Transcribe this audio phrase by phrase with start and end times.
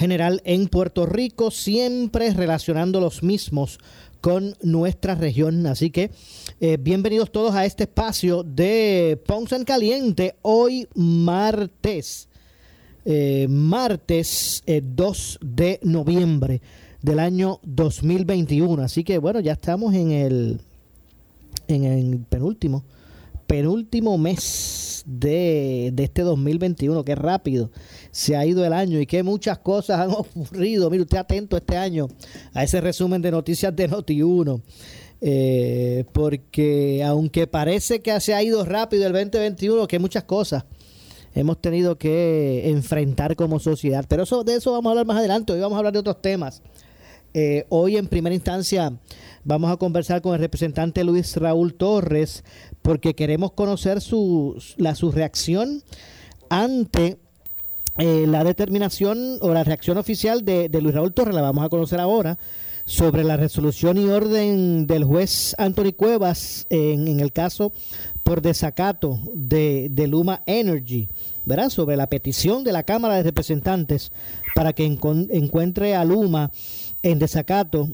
[0.00, 3.78] general en Puerto Rico, siempre relacionando los mismos
[4.22, 5.66] con nuestra región.
[5.66, 6.10] Así que
[6.58, 12.28] eh, bienvenidos todos a este espacio de Ponce en Caliente, hoy martes
[13.04, 16.62] eh, martes 2 eh, de noviembre
[17.02, 18.82] del año 2021.
[18.82, 20.60] Así que bueno, ya estamos en el,
[21.68, 22.84] en el penúltimo,
[23.46, 27.04] penúltimo mes de, de este 2021.
[27.04, 27.70] Qué rápido
[28.10, 30.90] se ha ido el año y qué muchas cosas han ocurrido.
[30.90, 32.08] Mire usted atento este año
[32.52, 34.62] a ese resumen de noticias de Noti1.
[35.22, 40.64] Eh, porque aunque parece que se ha ido rápido el 2021, que muchas cosas
[41.34, 44.04] hemos tenido que enfrentar como sociedad.
[44.08, 45.52] Pero eso, de eso vamos a hablar más adelante.
[45.52, 46.62] Hoy vamos a hablar de otros temas.
[47.32, 48.92] Eh, hoy en primera instancia
[49.44, 52.42] vamos a conversar con el representante Luis Raúl Torres
[52.82, 55.84] porque queremos conocer su, la, su reacción
[56.48, 57.18] ante
[57.98, 62.00] eh, la determinación o la reacción oficial de, Luis Raúl Torres, la vamos a conocer
[62.00, 62.36] ahora,
[62.84, 67.72] sobre la resolución y orden del juez Anthony Cuevas en, en el caso
[68.24, 71.08] por desacato de, de, Luma Energy,
[71.44, 71.68] ¿verdad?
[71.68, 74.10] Sobre la petición de la Cámara de Representantes
[74.54, 76.50] para que encuentre a Luma
[77.02, 77.88] en desacato.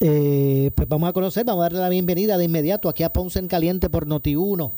[0.00, 3.38] Eh, pues vamos a conocer, vamos a darle la bienvenida de inmediato aquí a Ponce
[3.38, 4.72] en Caliente por Noti1,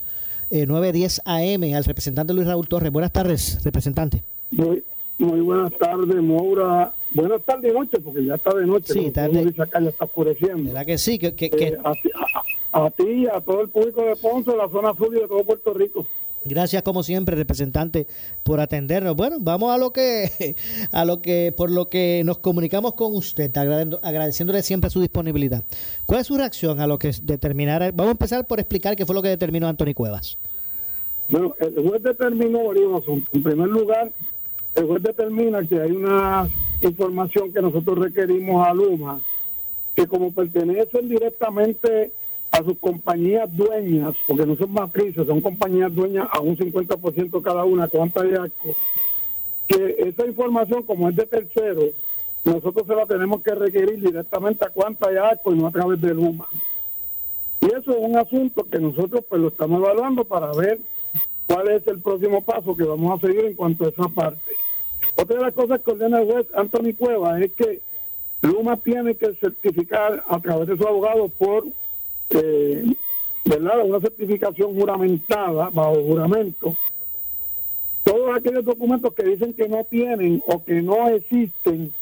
[0.51, 2.93] eh, 910 AM, al representante Luis Raúl Torres.
[2.93, 4.23] Buenas tardes, representante.
[4.53, 4.85] Muy,
[5.19, 6.93] muy buenas tardes, Moura.
[7.15, 8.93] Buenas tardes y noche, porque ya está de noche.
[8.93, 9.53] Sí, tarde.
[9.59, 10.65] Acá ya está oscureciendo.
[10.65, 11.19] ¿Verdad que sí?
[11.19, 11.79] Que, que, eh,
[12.73, 15.75] a ti, a todo el público de Ponce, la zona sur y de todo Puerto
[15.75, 16.07] Rico.
[16.48, 18.06] Gracias como siempre, representante,
[18.42, 19.14] por atendernos.
[19.14, 20.56] Bueno, vamos a lo que,
[20.92, 25.62] a lo que, por lo que nos comunicamos con usted, agradeciéndole siempre su disponibilidad.
[26.06, 27.91] ¿Cuál es su reacción a lo que determinara?
[27.91, 30.38] Vamos a empezar por explicar qué fue lo que determinó Anthony Cuevas.
[31.28, 34.10] Bueno, el juez determinó, en primer lugar,
[34.75, 36.48] el juez determina que hay una
[36.82, 39.20] información que nosotros requerimos a Luma,
[39.94, 42.12] que como pertenecen directamente
[42.50, 47.64] a sus compañías dueñas, porque no son matrices, son compañías dueñas a un 50% cada
[47.64, 48.75] una, cuánta de arco,
[49.66, 51.82] que esa información, como es de tercero,
[52.44, 56.00] nosotros se la tenemos que requerir directamente a cuánta de arco y no a través
[56.00, 56.48] de Luma.
[57.60, 60.78] Y eso es un asunto que nosotros pues lo estamos evaluando para ver
[61.47, 64.56] cuál es el próximo paso que vamos a seguir en cuanto a esa parte.
[65.16, 67.82] Otra de las cosas que ordena el juez Anthony Cueva es que
[68.42, 71.65] Luma tiene que certificar a través de su abogado por
[72.31, 72.84] eh,
[73.44, 73.84] ¿verdad?
[73.84, 76.77] una certificación juramentada, bajo juramento,
[78.05, 81.93] todos aquellos documentos que dicen que no tienen o que no existen,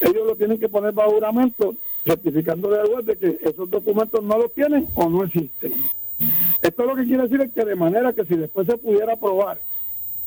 [0.00, 1.74] ellos lo tienen que poner bajo juramento,
[2.04, 5.72] certificando de algo de que esos documentos no los tienen o no existen.
[6.62, 9.58] Esto lo que quiere decir es que de manera que si después se pudiera probar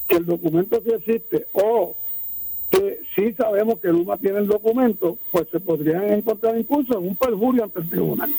[0.08, 1.96] que el documento sí existe o
[2.70, 7.16] que sí sabemos que Luma tiene el documento, pues se podrían encontrar incluso en un
[7.16, 8.34] perjurio ante el tribunal.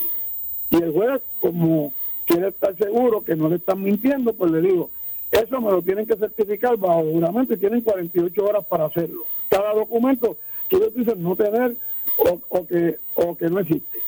[0.71, 1.93] Y el juez, como
[2.25, 4.89] quiere estar seguro que no le están mintiendo, pues le digo,
[5.31, 9.25] eso me lo tienen que certificar bajo juramento y tienen 48 horas para hacerlo.
[9.49, 10.37] Cada documento
[10.69, 11.75] que ellos dicen no tener
[12.49, 13.99] o, que, o que no existe.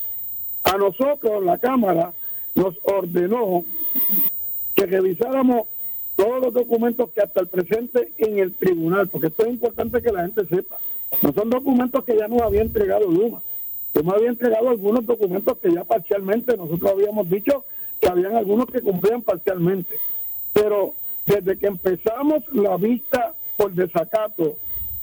[0.64, 2.14] A nosotros, la Cámara,
[2.56, 3.64] nos ordenó
[4.76, 5.68] que revisáramos
[6.16, 10.12] todos los documentos que hasta el presente en el tribunal, porque esto es importante que
[10.12, 10.78] la gente sepa.
[11.22, 13.42] No son documentos que ya nos había entregado Luma.
[13.94, 17.64] Yo me había entregado algunos documentos que ya parcialmente nosotros habíamos dicho
[18.02, 19.98] que habían algunos que cumplían parcialmente.
[20.52, 20.94] Pero
[21.26, 24.58] desde que empezamos la vista por desacato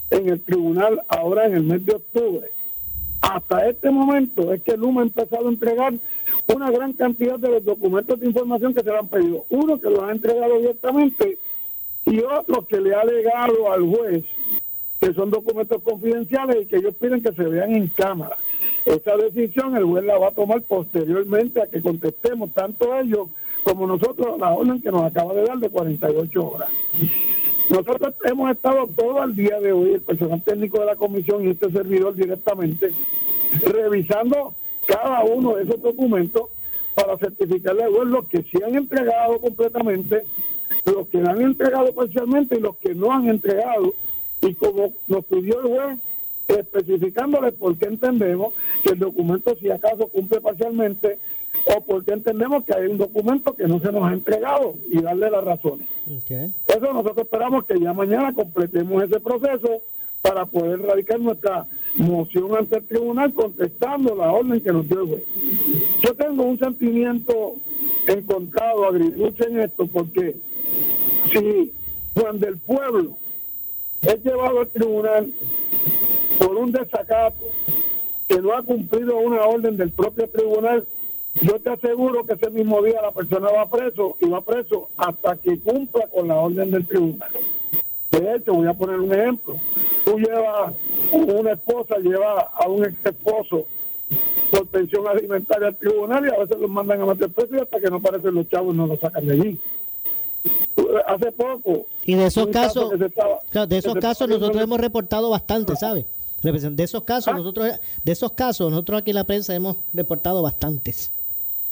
[0.09, 2.49] en el tribunal ahora en el mes de octubre,
[3.21, 5.93] hasta este momento es que Luma ha empezado a entregar
[6.47, 9.45] una gran cantidad de los documentos de información que se le han pedido.
[9.49, 11.37] Uno que los ha entregado directamente
[12.05, 14.25] y otro que le ha legado al juez,
[14.99, 18.37] que son documentos confidenciales y que ellos piden que se vean en cámara.
[18.85, 23.27] Esa decisión el juez la va a tomar posteriormente a que contestemos tanto ellos
[23.63, 26.69] como nosotros la orden que nos acaba de dar de 48 horas.
[27.69, 31.51] Nosotros hemos estado todo el día de hoy, el personal técnico de la comisión y
[31.51, 32.91] este servidor directamente,
[33.63, 34.53] revisando
[34.85, 36.49] cada uno de esos documentos
[36.95, 40.23] para certificarle juez los que se han entregado completamente,
[40.85, 43.93] los que han entregado parcialmente y los que no han entregado.
[44.41, 45.99] Y como nos pidió el juez,
[46.59, 48.53] especificándole por qué entendemos
[48.83, 51.17] que el documento si acaso cumple parcialmente
[51.65, 55.29] o porque entendemos que hay un documento que no se nos ha entregado y darle
[55.29, 55.87] las razones.
[56.67, 59.81] Eso nosotros esperamos que ya mañana completemos ese proceso
[60.21, 61.65] para poder radicar nuestra
[61.95, 65.23] moción ante el tribunal contestando la orden que nos dio el juez.
[66.01, 67.55] Yo tengo un sentimiento
[68.07, 70.35] encontrado, agridulce en esto, porque
[71.31, 71.73] si
[72.13, 73.17] cuando el pueblo
[74.01, 75.31] es llevado al tribunal
[76.41, 77.45] por un desacato
[78.27, 80.85] que no ha cumplido una orden del propio tribunal,
[81.41, 85.35] yo te aseguro que ese mismo día la persona va preso y va preso hasta
[85.35, 87.29] que cumpla con la orden del tribunal.
[88.11, 89.55] De hecho, voy a poner un ejemplo.
[90.03, 90.73] Tú llevas,
[91.11, 93.65] una esposa lleva a un ex esposo
[94.49, 97.79] por pensión alimentaria al tribunal y a veces los mandan a meter preso y hasta
[97.79, 99.59] que no aparecen los chavos no los sacan de allí.
[101.05, 101.85] Hace poco.
[102.03, 106.05] Y de esos casos, de esos casos nosotros hemos reportado bastante, ¿sabes?
[106.41, 107.37] De esos casos, ah.
[107.37, 111.11] nosotros, de esos casos, nosotros aquí en la prensa hemos reportado bastantes.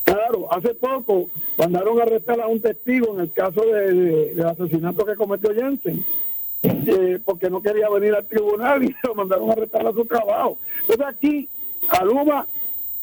[0.04, 5.06] Claro, hace poco mandaron a arrestar a un testigo en el caso de, del asesinato
[5.06, 6.04] que cometió Jensen,
[6.64, 10.58] eh, porque no quería venir al tribunal y lo mandaron a arrestar a su trabajo.
[10.82, 11.50] Entonces aquí,
[11.90, 12.48] a Luma,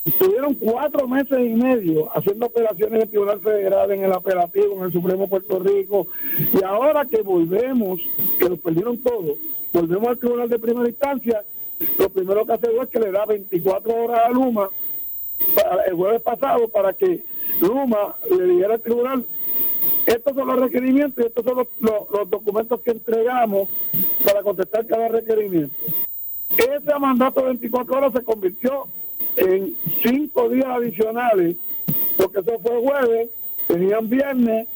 [0.05, 4.83] estuvieron cuatro meses y medio haciendo operaciones en el Tribunal Federal, en el apelativo, en
[4.83, 6.07] el Supremo Puerto Rico,
[6.53, 8.01] y ahora que volvemos,
[8.39, 9.37] que lo perdieron todo,
[9.73, 11.43] volvemos al Tribunal de Primera Instancia,
[11.99, 14.71] lo primero que hace es que le da 24 horas a Luma
[15.87, 17.23] el jueves pasado para que
[17.61, 19.27] Luma le dijera al tribunal
[20.07, 23.69] estos son los requerimientos y estos son los, documentos que entregamos
[24.25, 25.75] para contestar cada requerimiento.
[26.57, 28.87] Ese mandato de 24 horas se convirtió
[29.37, 31.57] en cinco días adicionales,
[32.17, 33.31] porque eso fue jueves,
[33.67, 34.69] tenían viernes,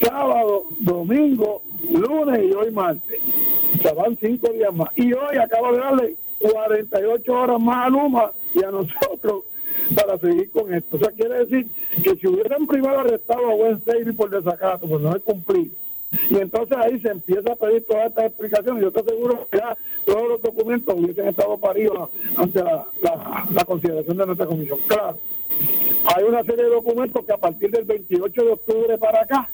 [0.00, 3.20] sábado, domingo, lunes y hoy martes.
[3.78, 4.88] O sea, van cinco días más.
[4.96, 6.16] Y hoy acaba de darle
[6.50, 9.44] 48 horas más a Luma y a nosotros
[9.94, 10.96] para seguir con esto.
[10.96, 11.66] O sea, quiere decir
[12.02, 15.72] que si hubieran primero arrestado a Wednesday por desacato, pues no es cumplir.
[16.28, 18.82] Y entonces ahí se empieza a pedir todas estas explicaciones.
[18.82, 22.86] Yo estoy seguro que ya todos los documentos hubiesen estado paridos ante la,
[23.50, 24.78] la, consideración de nuestra comisión.
[24.86, 25.18] Claro,
[26.14, 29.48] hay una serie de documentos que a partir del 28 de octubre para acá,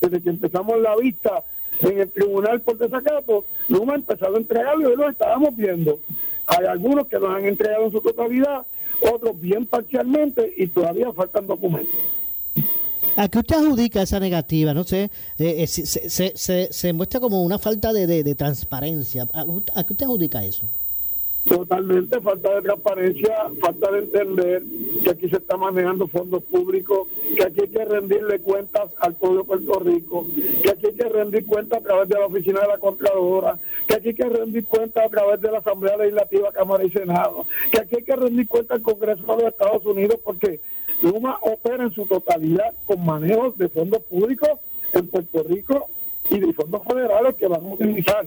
[0.00, 1.44] desde que empezamos la vista
[1.80, 5.98] en el tribunal por desacato, no hemos empezado a entregarlo y lo estábamos viendo.
[6.46, 8.62] Hay algunos que nos han entregado en su totalidad,
[9.12, 11.94] otros bien parcialmente y todavía faltan documentos.
[13.16, 14.74] ¿A qué usted adjudica esa negativa?
[14.74, 15.04] No sé,
[15.38, 19.28] eh, eh, se, se, se, muestra como una falta de, de, transparencia.
[19.32, 19.44] ¿A,
[19.84, 20.68] qué usted adjudica eso?
[21.44, 24.62] Totalmente, falta de transparencia, falta de entender
[25.02, 27.06] que aquí se está manejando fondos públicos,
[27.36, 30.26] que aquí hay que rendirle cuentas al pueblo de Puerto Rico,
[30.62, 33.94] que aquí hay que rendir cuentas a través de la oficina de la Contralora, que
[33.94, 37.80] aquí hay que rendir cuentas a través de la Asamblea Legislativa, Cámara y Senado, que
[37.80, 40.60] aquí hay que rendir cuentas al Congreso de los Estados Unidos, porque
[41.02, 44.50] Luma opera en su totalidad con manejos de fondos públicos
[44.94, 45.88] en Puerto Rico
[46.30, 48.26] y de fondos federales que van a utilizar.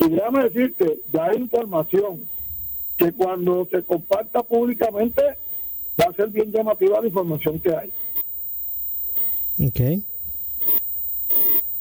[0.00, 2.26] Y déjame decirte, ya hay información
[2.96, 5.22] que cuando se comparta públicamente
[6.00, 7.92] va a ser bien llamativa la información que hay.
[9.66, 10.02] Ok.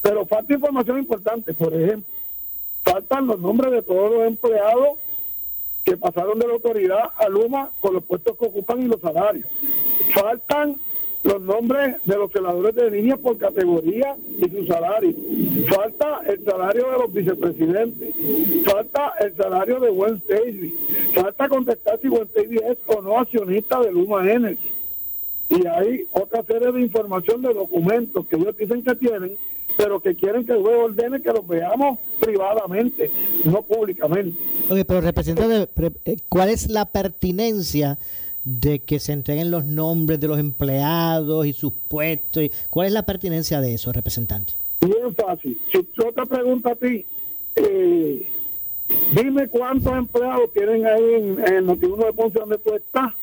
[0.01, 2.13] Pero falta información importante, por ejemplo,
[2.83, 4.97] faltan los nombres de todos los empleados
[5.85, 9.47] que pasaron de la autoridad a Luma con los puestos que ocupan y los salarios.
[10.13, 10.75] Faltan
[11.23, 15.13] los nombres de los celadores de línea por categoría y su salario.
[15.67, 18.15] Falta el salario de los vicepresidentes.
[18.65, 20.75] Falta el salario de Gwen Stacy.
[21.13, 24.71] Falta contestar si Gwen Stacy es o no accionista de Luma Energy.
[25.49, 29.35] Y hay otra serie de información de documentos que ellos dicen que tienen,
[29.75, 33.09] pero que quieren que el juez ordene que los veamos privadamente,
[33.45, 34.37] no públicamente.
[34.69, 35.67] Oye, pero representante,
[36.05, 37.97] eh, ¿cuál es la pertinencia?
[38.43, 42.43] De que se entreguen los nombres de los empleados y sus puestos.
[42.69, 44.53] ¿Cuál es la pertinencia de eso, representante?
[44.81, 45.59] Bien fácil.
[45.71, 47.05] Si yo te pregunto a ti,
[47.55, 48.31] eh,
[49.13, 53.13] dime cuántos empleados tienen ahí en, el Notiuno de Ponce donde tú estás,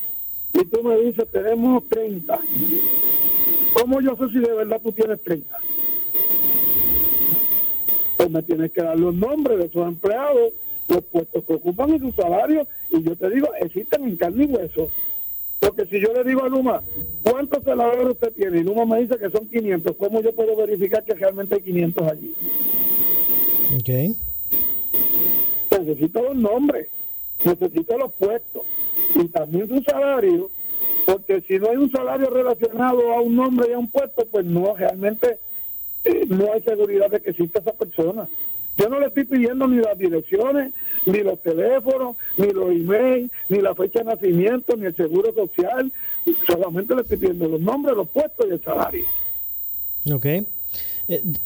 [0.53, 2.39] y tú me dices, tenemos 30.
[3.75, 5.59] ¿Cómo yo sé si de verdad tú tienes 30?
[8.17, 10.53] Pues me tienes que dar los nombres de esos empleados
[10.89, 14.47] los puestos que ocupan y sus salarios, y yo te digo, existen en carne y
[14.47, 14.91] hueso.
[15.61, 16.83] Porque si yo le digo a Luma,
[17.23, 18.59] ¿cuántos celadores usted tiene?
[18.59, 22.11] Y Luma me dice que son 500, ¿cómo yo puedo verificar que realmente hay 500
[22.11, 22.35] allí?
[23.75, 24.17] Ok.
[25.71, 26.89] Necesito los nombres,
[27.45, 28.63] necesito los puestos
[29.15, 30.51] y también su salario,
[31.05, 34.45] porque si no hay un salario relacionado a un nombre y a un puesto, pues
[34.45, 35.39] no, realmente
[36.05, 38.29] eh, no hay seguridad de que exista esa persona.
[38.77, 40.73] Yo no le estoy pidiendo ni las direcciones,
[41.07, 45.91] ni los teléfonos, ni los emails, ni la fecha de nacimiento, ni el seguro social.
[46.47, 49.07] Solamente le estoy pidiendo los nombres, los puestos y el salario.
[50.13, 50.25] Ok.
[50.27, 50.45] Eh,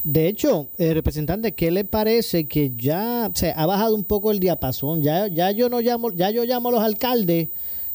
[0.03, 4.39] De hecho, eh, representante, ¿qué le parece que ya se ha bajado un poco el
[4.39, 5.03] diapasón?
[5.03, 7.47] Ya, ya yo no llamo, ya yo llamo a los alcaldes,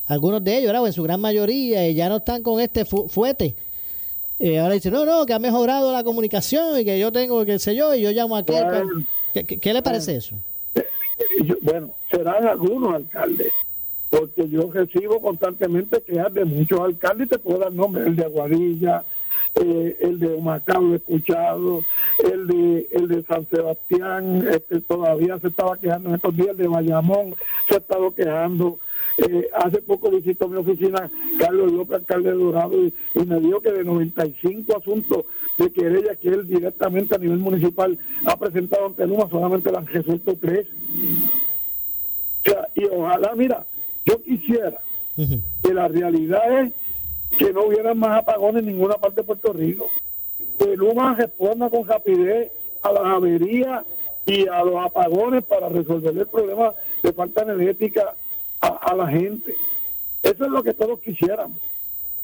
[0.06, 0.86] algunos de ellos, ¿verdad?
[0.86, 3.56] En su gran mayoría, y ya no están con este fu- fuete.
[4.38, 7.58] Eh, ahora dicen, no, no, que ha mejorado la comunicación y que yo tengo, qué
[7.58, 8.64] sé yo, y yo llamo a aquel.
[8.64, 9.06] Bueno.
[9.36, 10.34] ¿Qué, qué- qué le parece eso?
[11.44, 13.52] Yo- bueno, serán algunos alcaldes,
[14.08, 18.24] porque yo recibo constantemente quejas de muchos alcaldes, y te puedo dar nombres, el de
[18.24, 19.04] Aguadilla,
[19.56, 21.84] eh, el de Humacao, escuchado,
[22.32, 26.56] el de, el de San Sebastián, este, todavía se estaba quejando en estos días, el
[26.56, 27.34] de Bayamón
[27.68, 28.78] se ha estado quejando.
[29.18, 33.60] Eh, hace poco visitó mi oficina Carlos López, alcalde de Dorado, y, y me dijo
[33.60, 35.24] que de 95 asuntos
[35.58, 39.86] de querella que él directamente a nivel municipal ha presentado ante Luma, solamente le han
[39.86, 40.66] resuelto tres.
[42.40, 43.64] O sea, y ojalá, mira,
[44.04, 44.80] yo quisiera
[45.62, 46.72] que la realidad es
[47.38, 49.90] que no hubiera más apagones en ninguna parte de Puerto Rico.
[50.58, 53.84] Que Luma responda con rapidez a las averías
[54.26, 58.14] y a los apagones para resolver el problema de falta energética
[58.60, 59.56] a, a la gente.
[60.22, 61.58] Eso es lo que todos quisiéramos.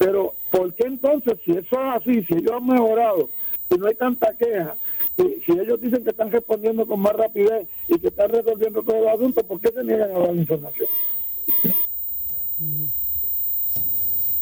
[0.05, 3.29] Pero, ¿por qué entonces, si eso es así, si ellos han mejorado,
[3.71, 4.75] si no hay tanta queja,
[5.17, 9.15] si, ellos dicen que están respondiendo con más rapidez y que están resolviendo todos los
[9.15, 10.89] asuntos, ¿por qué se niegan a dar información?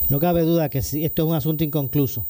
[0.08, 2.24] No cabe duda que esto es un asunto inconcluso.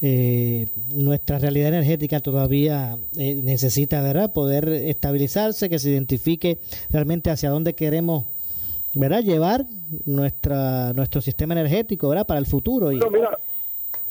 [0.00, 4.32] Eh, nuestra realidad energética todavía eh, necesita ¿verdad?
[4.32, 6.58] poder estabilizarse, que se identifique
[6.90, 8.24] realmente hacia dónde queremos
[8.94, 9.22] ¿verdad?
[9.22, 9.64] llevar
[10.06, 12.26] nuestra nuestro sistema energético ¿verdad?
[12.26, 12.92] para el futuro.
[12.92, 13.38] Y, Pero mira,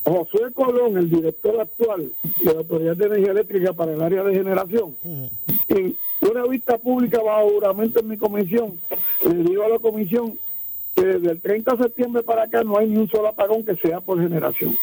[0.06, 2.12] Josué Colón, el director actual
[2.44, 5.30] de la Autoridad de Energía Eléctrica para el área de generación, Ujú.
[5.70, 8.80] en una vista pública bajo juramento en mi comisión,
[9.28, 10.38] le digo a la comisión
[10.96, 13.76] que desde el 30 de septiembre para acá no hay ni un solo apagón que
[13.78, 14.78] sea por generación.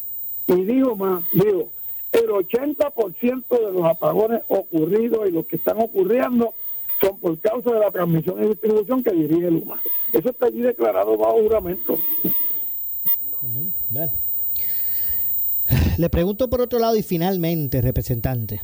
[0.47, 1.69] Y digo más, digo,
[2.13, 6.55] el 80% de los apagones ocurridos y los que están ocurriendo
[7.01, 9.81] son por causa de la transmisión y distribución que dirige Luma.
[10.13, 11.99] Eso está allí declarado bajo juramento.
[13.91, 14.13] Bueno.
[15.99, 18.61] Le pregunto por otro lado y finalmente, representante,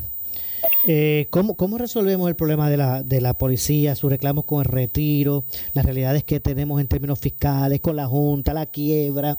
[0.87, 4.65] eh, ¿cómo, ¿cómo resolvemos el problema de la, de la policía, sus reclamos con el
[4.67, 9.39] retiro, las realidades que tenemos en términos fiscales, con la Junta, la quiebra?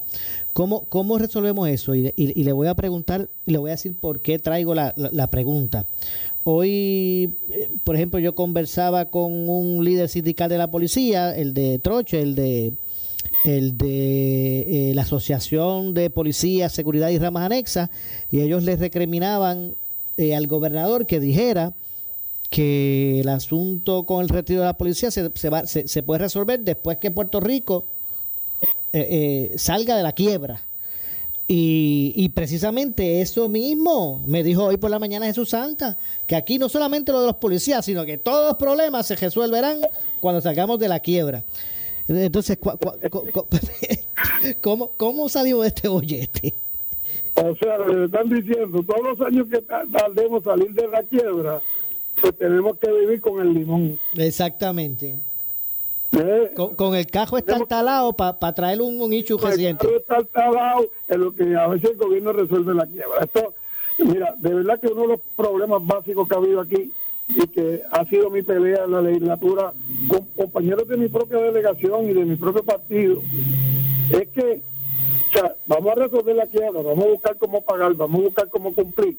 [0.53, 1.95] ¿Cómo, cómo resolvemos eso?
[1.95, 5.09] Y, y- le voy a preguntar, le voy a decir por qué traigo la, la-
[5.11, 5.85] la pregunta.
[6.47, 11.79] Hoy, eh, por ejemplo, yo conversaba con un líder sindical de la policía, el de
[11.79, 12.73] Troche, el de
[13.43, 17.89] eh, la Asociación de Policía, Seguridad y Ramas Anexas,
[18.31, 19.73] y ellos les recriminaban
[20.17, 21.73] eh, al gobernador que dijera
[22.51, 26.97] que el asunto con el retiro de la policía se, va- se- puede resolver después
[26.97, 27.85] que Puerto Rico
[29.57, 30.64] salga de la quiebra.
[31.47, 36.57] Y, y precisamente eso mismo me dijo hoy por la mañana Jesús Santa, que aquí
[36.57, 39.77] no solamente lo de los policías, sino que todos los problemas se resolverán
[40.21, 41.43] cuando salgamos de la quiebra.
[42.07, 42.77] Entonces, co-
[43.11, 43.47] co-
[44.61, 45.29] ¿cómo, ¿cómo
[45.61, 46.53] de este bollete?
[47.35, 51.61] O sea, le están diciendo, todos los años que ta- tardemos salir de la quiebra,
[52.21, 53.99] pues tenemos que vivir con el limón.
[54.15, 55.17] Exactamente.
[56.15, 56.51] ¿Eh?
[56.55, 59.85] Con, con el cajo estartalado para traer un, un Pues, reciente.
[59.87, 63.23] claro, está talado en lo que a veces el gobierno resuelve la quiebra.
[63.23, 63.53] Esto,
[63.99, 66.91] mira, de verdad que uno de los problemas básicos que ha habido aquí
[67.27, 69.73] y que ha sido mi pelea en la legislatura
[70.07, 73.21] con compañeros de mi propia delegación y de mi propio partido,
[74.11, 74.61] es que,
[75.29, 78.49] o sea, vamos a resolver la quiebra, vamos a buscar cómo pagar, vamos a buscar
[78.49, 79.17] cómo cumplir,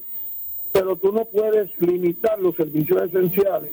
[0.71, 3.71] pero tú no puedes limitar los servicios esenciales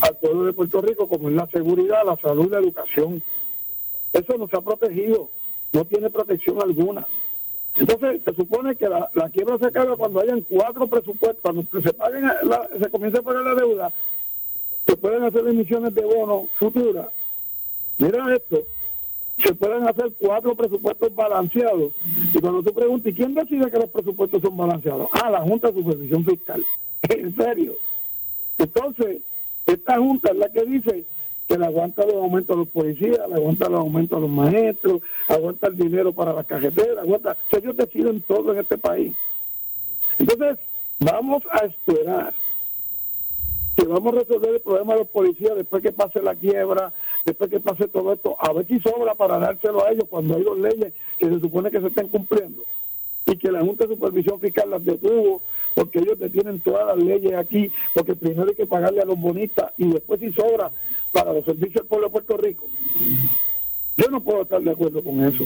[0.00, 3.22] al pueblo de Puerto Rico, como es la seguridad, la salud la educación.
[4.12, 5.30] Eso no se ha protegido,
[5.72, 7.06] no tiene protección alguna.
[7.76, 11.92] Entonces, se supone que la, la quiebra se acaba cuando hayan cuatro presupuestos, cuando se
[11.92, 12.24] paguen
[12.80, 13.92] se comience a pagar la deuda,
[14.86, 17.08] se pueden hacer emisiones de bonos futuras.
[17.98, 18.62] Mira esto,
[19.42, 21.92] se pueden hacer cuatro presupuestos balanceados.
[22.32, 25.08] Y cuando tú preguntas, ¿y quién decide que los presupuestos son balanceados?
[25.12, 26.64] Ah, la Junta de Supervisión Fiscal.
[27.10, 27.74] En serio.
[28.56, 29.20] Entonces,
[29.66, 31.04] esta Junta es la que dice
[31.48, 35.02] que le aguanta los aumentos a los policías, le aguanta los aumentos a los maestros,
[35.28, 39.14] aguanta el dinero para las cajeteras, aguanta, ellos deciden todo en este país.
[40.18, 40.58] Entonces,
[41.00, 42.34] vamos a esperar
[43.76, 46.92] que vamos a resolver el problema de los policías después que pase la quiebra,
[47.24, 50.44] después que pase todo esto, a ver si sobra para dárselo a ellos cuando hay
[50.44, 52.62] dos leyes que se supone que se estén cumpliendo
[53.34, 55.42] y que la Junta de Supervisión Fiscal las detuvo
[55.74, 59.72] porque ellos detienen todas las leyes aquí, porque primero hay que pagarle a los bonistas
[59.76, 60.70] y después si sobra
[61.12, 62.66] para los servicios del pueblo de Puerto Rico.
[63.96, 65.44] Yo no puedo estar de acuerdo con eso.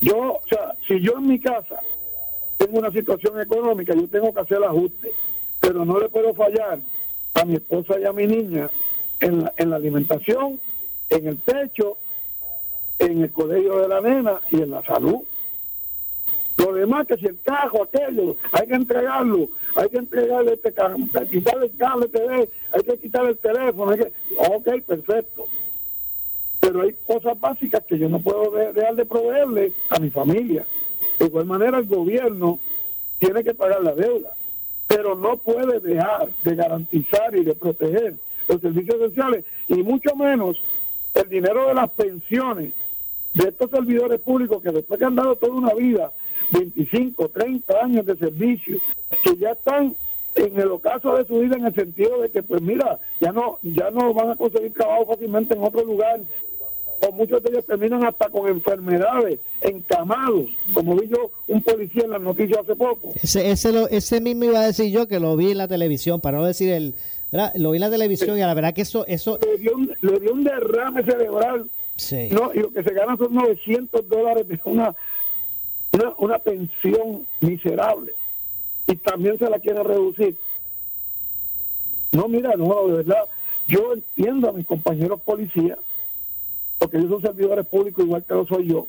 [0.00, 1.80] Yo, o sea, si yo en mi casa
[2.56, 5.12] tengo una situación económica, yo tengo que hacer ajuste,
[5.58, 6.78] pero no le puedo fallar
[7.34, 8.70] a mi esposa y a mi niña
[9.20, 10.60] en la, en la alimentación,
[11.10, 11.96] en el techo,
[13.00, 15.22] en el colegio de la nena y en la salud.
[16.58, 20.74] Lo demás, que si el cajo, aquello, hay que entregarlo, hay que entregarle este
[21.30, 24.12] quitarle el cable TV, hay que quitarle el teléfono, hay que...
[24.36, 25.46] ok, perfecto.
[26.58, 30.66] Pero hay cosas básicas que yo no puedo dejar de proveerle a mi familia.
[31.20, 32.58] De igual manera, el gobierno
[33.20, 34.32] tiene que pagar la deuda,
[34.88, 38.14] pero no puede dejar de garantizar y de proteger
[38.48, 40.60] los servicios esenciales, y mucho menos
[41.14, 42.72] el dinero de las pensiones
[43.34, 46.12] de estos servidores públicos que después que han dado toda una vida
[46.52, 48.78] 25, 30 años de servicio,
[49.22, 49.94] que ya están
[50.34, 53.58] en el ocaso de su vida en el sentido de que, pues mira, ya no,
[53.62, 56.20] ya no van a conseguir trabajo fácilmente en otro lugar,
[57.00, 62.10] o muchos de ellos terminan hasta con enfermedades, encamados, como vi yo un policía en
[62.10, 63.12] las noticias hace poco.
[63.22, 66.20] Ese, ese, lo, ese mismo iba a decir yo que lo vi en la televisión,
[66.20, 66.94] para no decir el,
[67.54, 69.06] lo vi en la televisión y a la verdad que eso...
[69.06, 69.38] eso...
[69.44, 71.66] Le, dio un, le dio un derrame cerebral.
[71.96, 72.28] Sí.
[72.30, 74.94] No, y lo que se gana son 900 dólares de una
[76.18, 78.12] una, pensión miserable
[78.86, 80.36] y también se la quiere reducir.
[82.12, 83.24] No, mira, no, de verdad,
[83.66, 85.78] yo entiendo a mis compañeros policías,
[86.78, 88.86] porque ellos son servidores públicos igual que lo soy yo.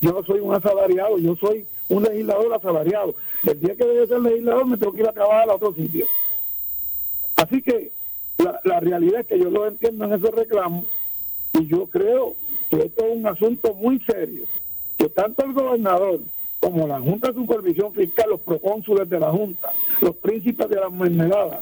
[0.00, 3.14] Yo no soy un asalariado, yo soy un legislador asalariado.
[3.44, 6.06] El día que debe ser legislador me tengo que ir a trabajar a otro sitio.
[7.36, 7.92] Así que
[8.38, 10.84] la, la realidad es que yo lo entiendo en ese reclamo
[11.52, 12.34] y yo creo
[12.70, 14.44] que esto es un asunto muy serio,
[14.96, 16.20] que tanto el gobernador
[16.64, 20.88] como la Junta de Supervisión Fiscal, los procónsules de la Junta, los príncipes de la
[20.88, 21.60] mermelada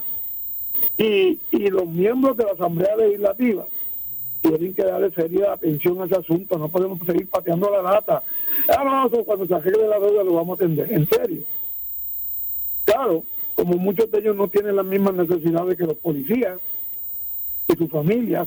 [0.96, 3.66] y, los miembros de la Asamblea Legislativa
[4.42, 6.56] tienen que darle seria atención a ese asunto.
[6.56, 8.22] No podemos seguir pateando la lata.
[8.68, 10.92] Ah, no, cuando se arregle la deuda lo vamos a atender.
[10.92, 11.42] En serio.
[12.84, 13.24] Claro,
[13.56, 16.60] como muchos de ellos no tienen las mismas necesidades que los policías
[17.66, 18.46] y sus familias,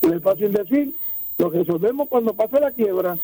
[0.00, 0.94] es fácil decir,
[1.36, 3.18] lo resolvemos cuando pase la quiebra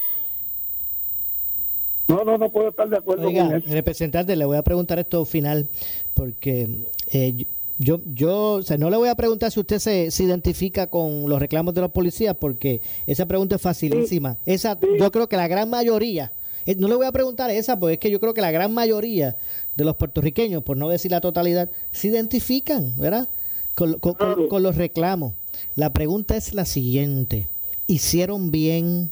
[2.09, 3.67] no, no, no puedo estar de acuerdo con eso.
[3.69, 5.69] Representante, le voy a preguntar esto final,
[6.15, 6.69] porque
[7.13, 7.47] eh,
[7.79, 11.41] yo, yo, o sea, no le voy a preguntar si usted se, identifica con los
[11.41, 14.39] reclamos de los policías, porque esa pregunta es facilísima.
[14.47, 16.33] Esa, yo creo que la gran mayoría,
[16.67, 18.73] eh, no le voy a preguntar esa, porque es que yo creo que la gran
[18.73, 19.37] mayoría
[19.77, 23.29] de los puertorriqueños, por no decir la totalidad, se identifican, ¿verdad?
[23.75, 25.35] Con, con los reclamos.
[25.77, 27.49] La pregunta es la siguiente:
[27.87, 29.11] ¿hicieron bien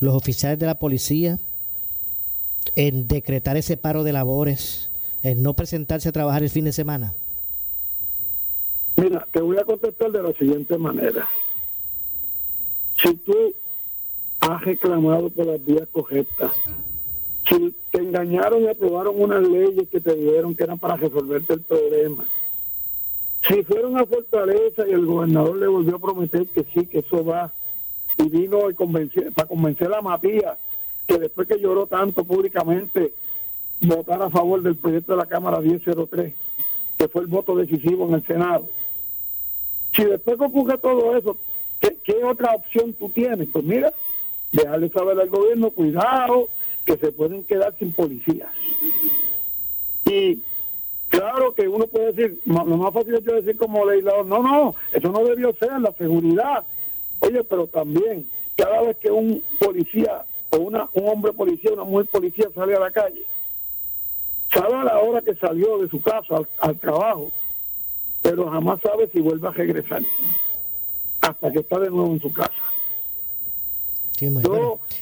[0.00, 1.38] los oficiales de la policía?
[2.76, 4.90] En decretar ese paro de labores,
[5.22, 7.14] en no presentarse a trabajar el fin de semana?
[8.96, 11.28] Mira, te voy a contestar de la siguiente manera.
[13.02, 13.54] Si tú
[14.40, 16.52] has reclamado por las vías correctas,
[17.48, 21.60] si te engañaron y aprobaron unas leyes que te dijeron que eran para resolverte el
[21.60, 22.24] problema,
[23.46, 27.24] si fueron a Fortaleza y el gobernador le volvió a prometer que sí, que eso
[27.24, 27.52] va,
[28.16, 30.56] y vino y convencer, para convencer a Matías
[31.06, 33.12] que después que lloró tanto públicamente,
[33.80, 36.34] votar a favor del proyecto de la Cámara 1003,
[36.98, 38.66] que fue el voto decisivo en el Senado.
[39.94, 41.36] Si después que ocurre todo eso,
[41.80, 43.48] ¿qué, otra opción tú tienes?
[43.52, 43.92] Pues mira,
[44.52, 46.48] dejarle saber al gobierno, cuidado,
[46.84, 48.50] que se pueden quedar sin policías.
[50.04, 50.40] Y
[51.08, 55.08] claro que uno puede decir, lo más fácil es decir como legislador, no, no, eso
[55.10, 56.64] no debió ser, la seguridad.
[57.20, 60.24] Oye, pero también, cada vez que un policía
[60.56, 63.24] una, un hombre policía, una mujer policía sale a la calle,
[64.52, 67.30] sabe a la hora que salió de su casa al, trabajo,
[68.22, 70.02] pero jamás sabe si vuelve a regresar
[71.20, 72.52] hasta que está de nuevo en su casa.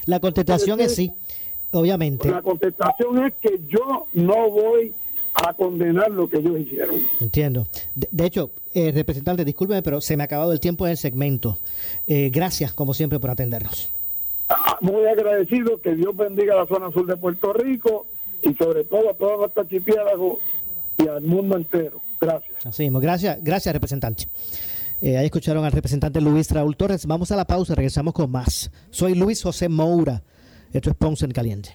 [0.07, 1.13] la contestación es sí,
[1.73, 2.31] obviamente.
[2.31, 4.95] La contestación es que yo no voy
[5.35, 6.97] a condenar lo que ellos hicieron.
[7.21, 7.67] Entiendo.
[7.95, 11.59] De, hecho, eh, representante, discúlpeme, pero se me ha acabado el tiempo en el segmento.
[12.07, 13.91] Eh, gracias, como siempre, por atendernos
[14.83, 18.07] muy agradecido, que Dios bendiga la zona sur de Puerto Rico
[18.43, 20.41] y sobre todo a todo nuestro archipiélago
[20.99, 22.03] y al mundo entero.
[22.21, 22.67] Gracias.
[22.67, 24.27] Así mismo, gracias, gracias representante.
[25.01, 27.07] Eh, ahí escucharon al representante Luis Raúl Torres.
[27.07, 28.71] Vamos a la pausa, regresamos con más.
[28.91, 30.23] Soy Luis José Moura.
[30.73, 31.71] Esto es Ponce en Caliente.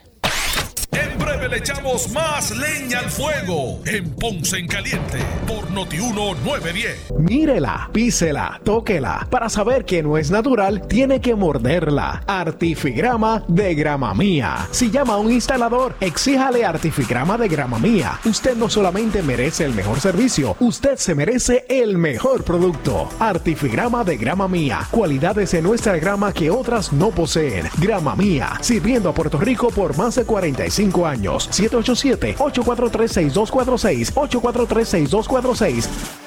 [1.17, 7.13] Breve le echamos más leña al fuego en Ponce en Caliente por Notiuno 910.
[7.17, 9.27] Mírela, písela, tóquela.
[9.30, 12.23] Para saber que no es natural, tiene que morderla.
[12.27, 14.67] Artifigrama de grama mía.
[14.71, 18.19] Si llama a un instalador, exíjale Artifigrama de grama mía.
[18.25, 23.10] Usted no solamente merece el mejor servicio, usted se merece el mejor producto.
[23.19, 24.88] Artifigrama de grama mía.
[24.91, 27.67] Cualidades en nuestra grama que otras no poseen.
[27.80, 28.53] Grama mía.
[28.62, 31.07] Sirviendo a Puerto Rico por más de 45 años.
[31.15, 34.12] 787-843-6246.
[34.15, 36.27] 843-6246.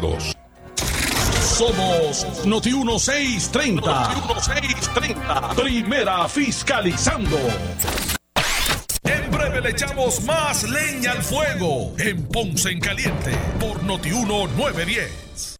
[0.00, 3.80] Somos Noti 1630.
[3.80, 5.54] Noti 1630.
[5.54, 7.36] Primera fiscalizando.
[9.04, 15.59] En breve le echamos más leña al fuego en Ponce en Caliente por Noti 910.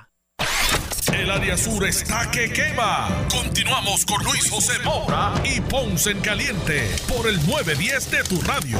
[1.13, 3.27] El área sur está que quema.
[3.29, 8.77] Continuamos con Luis José Moura y Ponce en Caliente por el 910 de tu radio.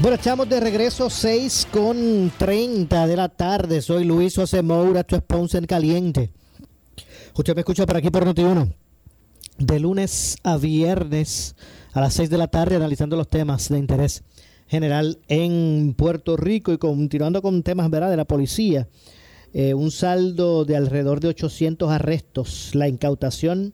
[0.00, 3.80] Bueno, estamos de regreso 6 con 30 de la tarde.
[3.80, 6.30] Soy Luis José Moura, esto es Ponce en Caliente.
[7.34, 8.74] Usted me escucha por aquí por Noti1.
[9.58, 11.56] De lunes a viernes
[11.94, 14.22] a las 6 de la tarde analizando los temas de interés
[14.68, 18.10] general en Puerto Rico y continuando con temas ¿verdad?
[18.10, 18.86] de la policía.
[19.54, 23.72] Eh, un saldo de alrededor de 800 arrestos, la incautación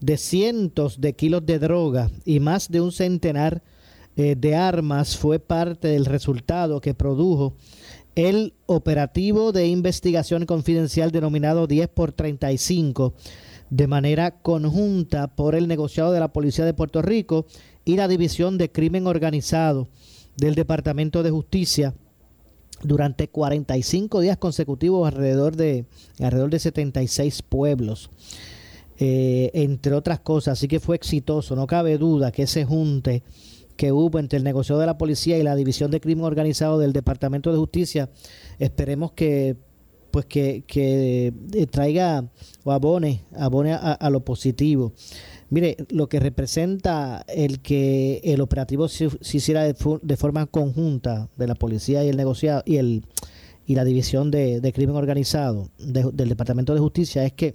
[0.00, 3.62] de cientos de kilos de droga y más de un centenar
[4.16, 7.54] eh, de armas fue parte del resultado que produjo
[8.14, 13.14] el operativo de investigación confidencial denominado 10 por 35
[13.70, 17.46] de manera conjunta por el negociado de la Policía de Puerto Rico
[17.84, 19.88] y la División de Crimen Organizado
[20.36, 21.94] del Departamento de Justicia
[22.82, 25.86] durante 45 días consecutivos alrededor de,
[26.20, 28.10] alrededor de 76 pueblos.
[29.00, 33.22] Eh, entre otras cosas, así que fue exitoso, no cabe duda que ese junte
[33.76, 36.92] que hubo entre el negociado de la policía y la división de crimen organizado del
[36.92, 38.10] Departamento de Justicia,
[38.58, 39.56] esperemos que
[40.10, 42.24] pues que, que eh, traiga
[42.64, 44.92] o abone, abone a, lo positivo.
[45.50, 51.54] Mire, lo que representa el que el operativo se, hiciera de, forma conjunta de la
[51.54, 53.04] policía y el negociado y el
[53.66, 57.54] y la división de, crimen organizado del Departamento de Justicia es que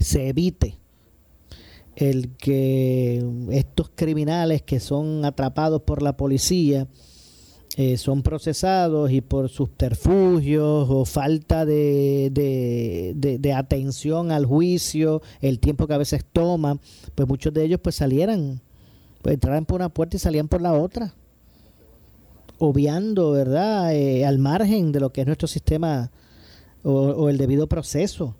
[0.00, 0.78] se evite
[1.94, 6.88] el que estos criminales que son atrapados por la policía
[7.82, 15.86] eh, son procesados y por subterfugios o falta de, de, atención al juicio, el tiempo
[15.86, 16.78] que a veces toma,
[17.14, 18.60] pues muchos de ellos pues salieran,
[19.22, 21.14] pues entraran por una puerta y salían por la otra,
[22.58, 26.10] obviando, ¿verdad?, eh, al margen de lo que es nuestro sistema
[26.82, 28.36] o el debido proceso.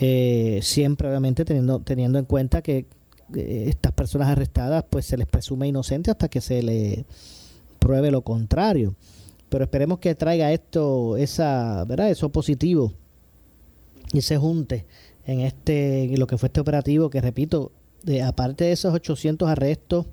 [0.00, 2.86] Eh, siempre obviamente teniendo, teniendo en cuenta que
[3.32, 7.06] estas personas arrestadas pues se les presume inocente hasta que se le
[7.80, 8.94] pruebe lo contrario.
[9.48, 12.10] Pero esperemos que traiga esto, esa, ¿verdad?
[12.10, 12.92] Eso positivo
[14.12, 14.86] y se junte
[15.26, 20.06] en este, lo que fue este operativo, que repito, de, aparte de esos 800 arrestos,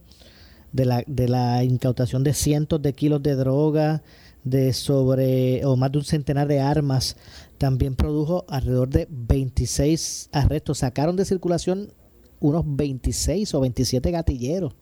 [0.73, 4.03] de la, de la incautación de cientos de kilos de droga,
[4.43, 7.15] de sobre, o más de un centenar de armas,
[7.57, 10.79] también produjo alrededor de 26 arrestos.
[10.79, 11.93] Sacaron de circulación
[12.39, 14.73] unos 26 o 27 gatilleros.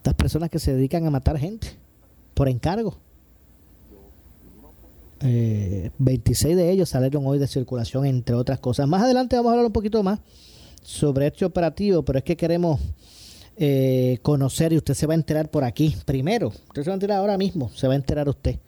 [0.00, 1.68] Estas personas que se dedican a matar gente
[2.34, 2.96] por encargo.
[5.20, 8.88] 26 eh, de ellos salieron hoy de circulación, entre otras cosas.
[8.88, 10.20] Más adelante vamos a hablar un poquito más
[10.82, 12.80] sobre este operativo, pero es que queremos
[13.56, 15.94] eh, conocer y usted se va a enterar por aquí.
[16.06, 18.58] Primero, usted se va a enterar ahora mismo, se va a enterar usted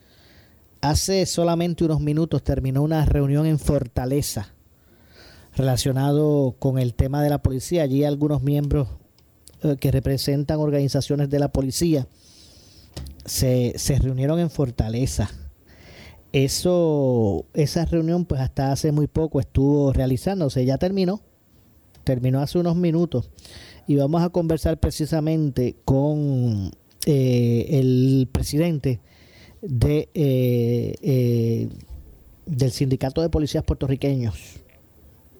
[0.82, 4.48] Hace solamente unos minutos terminó una reunión en Fortaleza
[5.54, 7.84] relacionado con el tema de la policía.
[7.84, 8.88] Allí algunos miembros
[9.62, 12.06] eh, que representan organizaciones de la policía
[13.24, 15.30] se, se reunieron en Fortaleza.
[16.32, 21.20] Eso, esa reunión pues hasta hace muy poco estuvo realizándose, ya terminó,
[22.04, 23.30] terminó hace unos minutos
[23.86, 26.70] y vamos a conversar precisamente con
[27.06, 29.00] eh, el presidente
[29.60, 31.68] de eh, eh,
[32.46, 34.60] del Sindicato de Policías Puertorriqueños,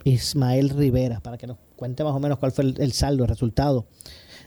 [0.05, 3.87] Ismael Rivera, para que nos cuente más o menos cuál fue el, saldo, el resultado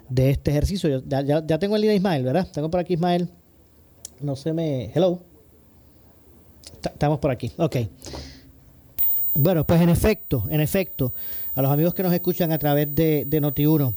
[0.07, 1.03] de este ejercicio.
[1.05, 2.47] ya, ya, tengo el día de Ismael, ¿verdad?
[2.49, 3.27] Tengo por aquí Ismael.
[4.21, 4.89] No se me...
[4.95, 5.19] Hello.
[6.81, 7.51] Estamos por aquí.
[7.57, 7.75] Ok.
[9.33, 11.13] Bueno, pues en efecto, en efecto,
[11.55, 13.93] a los amigos que nos escuchan a través de, de Noti1,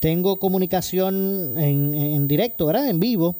[0.00, 2.88] tengo comunicación en, en directo, ¿verdad?
[2.88, 3.36] En vivo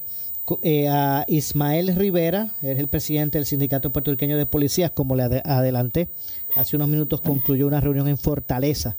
[0.63, 6.09] eh, a Ismael Rivera, es el presidente del Sindicato Puertorriqueño de Policías, como le adelanté,
[6.55, 8.97] hace unos minutos concluyó una reunión en Fortaleza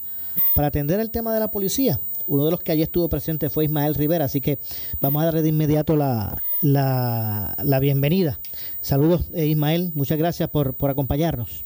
[0.56, 2.00] para atender el tema de la policía.
[2.28, 4.60] Uno de los que allí estuvo presente fue Ismael Rivera, así que
[5.02, 8.40] vamos a darle de inmediato la, la, bienvenida.
[8.80, 11.66] Saludos, eh, Ismael, muchas gracias por, por acompañarnos.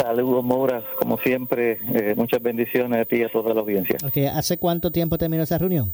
[0.00, 3.96] Saludos, Mora, como siempre, eh, muchas bendiciones a ti y a toda la audiencia.
[4.34, 5.92] ¿Hace cuánto tiempo terminó esa reunión?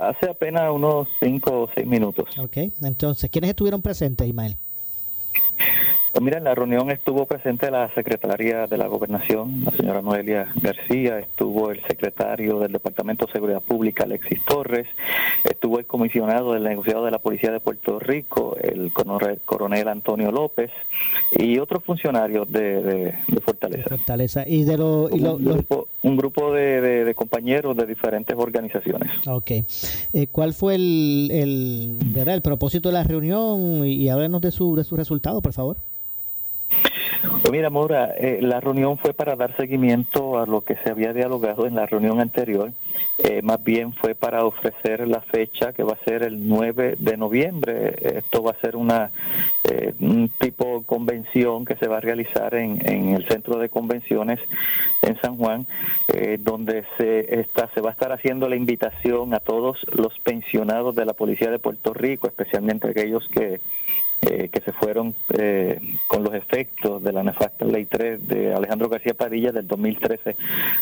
[0.00, 2.28] Hace apenas unos cinco o seis minutos.
[2.38, 4.56] Ok, entonces, ¿quiénes estuvieron presentes, Ismael?
[6.18, 10.48] Pues mira, en la reunión estuvo presente la secretaria de la Gobernación, la señora Noelia
[10.60, 14.88] García, estuvo el secretario del Departamento de Seguridad Pública, Alexis Torres,
[15.44, 20.72] estuvo el comisionado del negociado de la Policía de Puerto Rico, el coronel Antonio López,
[21.38, 23.88] y otros funcionarios de, Fortaleza.
[23.88, 24.44] Fortaleza.
[24.44, 29.12] Y de un, grupo, de, compañeros de diferentes organizaciones.
[29.28, 29.52] Ok.
[29.52, 32.34] Eh, ¿Cuál fue el, el, ¿verdad?
[32.34, 33.86] el propósito de la reunión?
[33.86, 35.76] Y, y háblenos de su, de su resultado, por favor.
[37.42, 41.12] Pues mira, Mora, eh, la reunión fue para dar seguimiento a lo que se había
[41.12, 42.72] dialogado en la reunión anterior.
[43.18, 47.16] Eh, más bien fue para ofrecer la fecha que va a ser el 9 de
[47.16, 47.94] noviembre.
[48.18, 49.12] Esto va a ser una
[49.64, 54.40] eh, un tipo de convención que se va a realizar en, el centro de convenciones
[55.02, 55.66] en San Juan,
[56.40, 61.04] donde se está se va a estar haciendo la invitación a todos los pensionados de
[61.04, 63.60] la policía de Puerto Rico, especialmente aquellos que
[64.22, 68.88] eh, que se fueron eh, con los efectos de la nefasta Ley 3 de Alejandro
[68.88, 70.34] García Padilla del 2013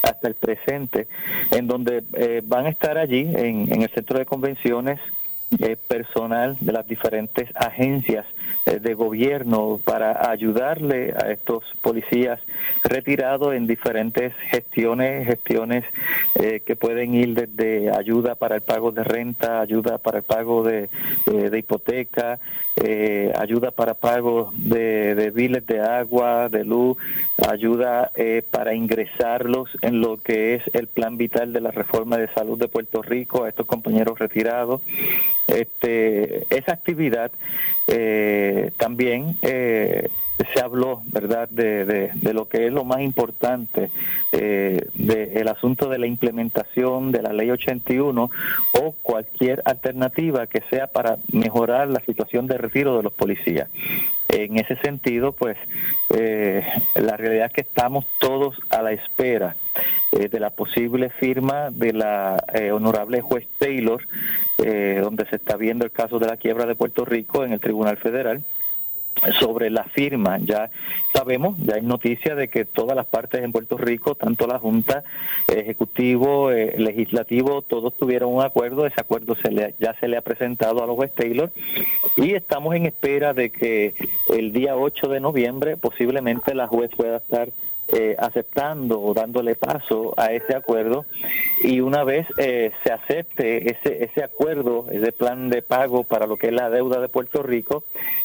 [0.02, 1.06] hasta el presente,
[1.50, 5.00] en donde eh, van a estar allí en, el centro de convenciones
[5.60, 8.26] eh, personal de las diferentes agencias
[8.66, 12.40] eh, de gobierno para ayudarle a estos policías
[12.82, 15.84] retirados en diferentes gestiones, gestiones
[16.34, 20.64] eh, que pueden ir desde ayuda para el pago de renta, ayuda para el pago
[20.64, 20.88] de,
[21.26, 22.40] de hipoteca,
[23.38, 26.98] ayuda para pago de, de biles de agua, de luz,
[27.48, 28.10] ayuda
[28.50, 32.68] para ingresarlos en lo que es el plan vital de la reforma de salud de
[32.68, 34.82] Puerto Rico a estos compañeros retirados
[35.46, 37.30] este, esa actividad
[37.86, 40.08] eh, también eh,
[40.52, 43.90] se habló, ¿verdad?, de, de, lo que es lo más importante,
[44.32, 48.30] eh, del asunto de la implementación de la ley 81
[48.72, 53.68] o cualquier alternativa que sea para mejorar la situación de retiro de los policías.
[54.28, 55.56] En ese sentido, pues,
[56.14, 59.56] eh, la realidad es que estamos todos a la espera
[60.12, 64.02] eh, de la posible firma de la eh, honorable juez Taylor,
[64.58, 67.98] donde se está viendo el caso de la quiebra de Puerto Rico en el Tribunal
[67.98, 68.42] Federal
[69.38, 70.38] sobre la firma.
[70.38, 70.70] Ya
[71.12, 75.04] sabemos, ya hay noticia de que todas las partes en Puerto Rico, tanto la Junta,
[75.48, 78.86] Ejecutivo, eh, Legislativo, todos tuvieron un acuerdo.
[78.86, 81.50] Ese acuerdo se le, ya se le ha presentado a los juez Taylor
[82.16, 83.94] y estamos en espera de que
[84.34, 87.48] el día 8 de noviembre posiblemente la juez pueda estar
[87.92, 91.06] eh, aceptando o dándole paso a ese acuerdo.
[91.62, 96.36] Y una vez eh, se acepte ese, ese acuerdo, ese plan de pago para lo
[96.36, 97.84] que es la deuda de Puerto Rico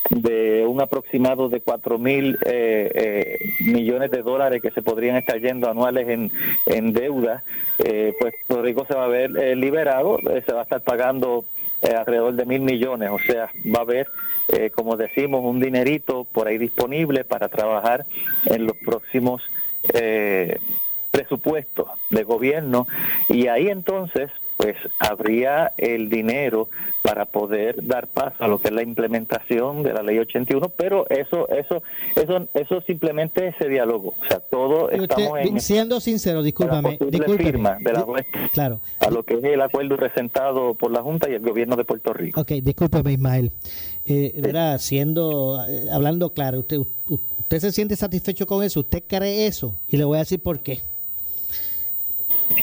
[0.10, 5.70] de un aproximado de 4 mil eh, millones de dólares que se podrían estar yendo
[5.70, 6.32] anuales en,
[6.66, 7.44] en deuda,
[7.78, 11.46] pues Puerto Rico se va a ver liberado, se va a estar pagando
[11.82, 14.08] alrededor de mil millones, o sea, va a haber
[14.52, 18.06] eh, como decimos, un dinerito por ahí disponible para trabajar
[18.46, 19.42] en los próximos
[19.94, 20.60] eh,
[21.12, 22.86] presupuestos de gobierno.
[23.30, 24.30] Y ahí entonces
[24.62, 26.70] pues habría el dinero
[27.02, 31.10] para poder dar paso a lo que es la implementación de la ley 81, pero
[31.10, 31.82] eso eso
[32.16, 37.00] eso eso simplemente ese diálogo, o sea, todo estamos en siendo sincero, discúlpame,
[37.40, 38.06] firma de la
[38.54, 38.82] claro.
[39.00, 42.14] a lo que es el acuerdo presentado por la Junta y el gobierno de Puerto
[42.14, 42.42] Rico.
[42.42, 43.52] Ok, discúlpeme Ismael.
[44.06, 49.48] Eh, verá, siendo eh, hablando claro, usted usted se siente satisfecho con eso, usted cree
[49.48, 50.82] eso y le voy a decir por qué.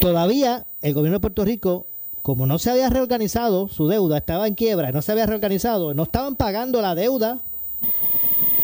[0.00, 1.86] Todavía el gobierno de Puerto Rico
[2.28, 6.02] como no se había reorganizado su deuda, estaba en quiebra, no se había reorganizado, no
[6.02, 7.38] estaban pagando la deuda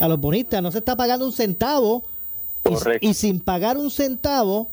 [0.01, 2.05] a los bonistas, no se está pagando un centavo.
[3.01, 4.69] Y, sin pagar un centavo,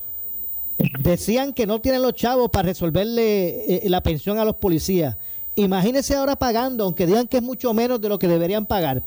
[1.00, 5.16] decían que no tienen los chavos para resolverle eh, la pensión a los policías.
[5.56, 9.04] Imagínense ahora pagando, aunque digan que es mucho menos de lo que deberían pagar.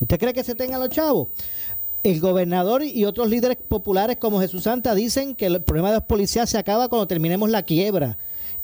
[0.00, 1.28] ¿Usted cree que se tengan los chavos?
[2.10, 6.04] El gobernador y otros líderes populares como Jesús Santa dicen que el problema de los
[6.04, 8.16] policías se acaba cuando terminemos la quiebra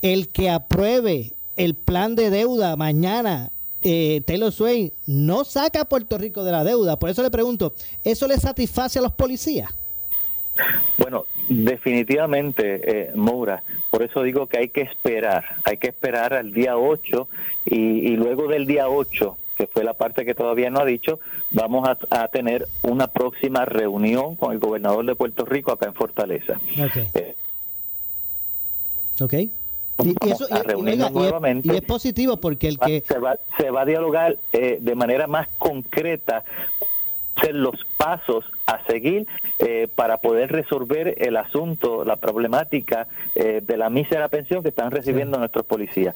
[0.04, 3.50] el que apruebe el plan de deuda mañana,
[3.82, 6.98] eh, Taylor Swain, no saca a Puerto Rico de la deuda.
[6.98, 7.72] Por eso le pregunto,
[8.04, 9.74] ¿eso le satisface a los policías?
[10.98, 13.62] Bueno, definitivamente, eh, Moura.
[13.90, 17.26] Por eso digo que hay que esperar, hay que esperar al día 8
[17.64, 21.88] y, luego del día 8 que fue la parte que todavía no ha dicho, vamos
[21.88, 26.60] a, tener una próxima reunión con el gobernador de Puerto Rico acá en Fortaleza.
[26.84, 26.96] Ok.
[27.14, 27.36] Eh,
[29.20, 29.50] okay.
[30.02, 33.04] Y, eso, y, es, positivo porque el que...
[33.06, 36.44] Se va, se va a dialogar eh, de manera más concreta
[37.40, 39.26] ser los pasos a seguir
[39.58, 44.90] eh, para poder resolver el asunto, la problemática eh, de la mísera pensión que están
[44.90, 46.14] recibiendo nuestros policías.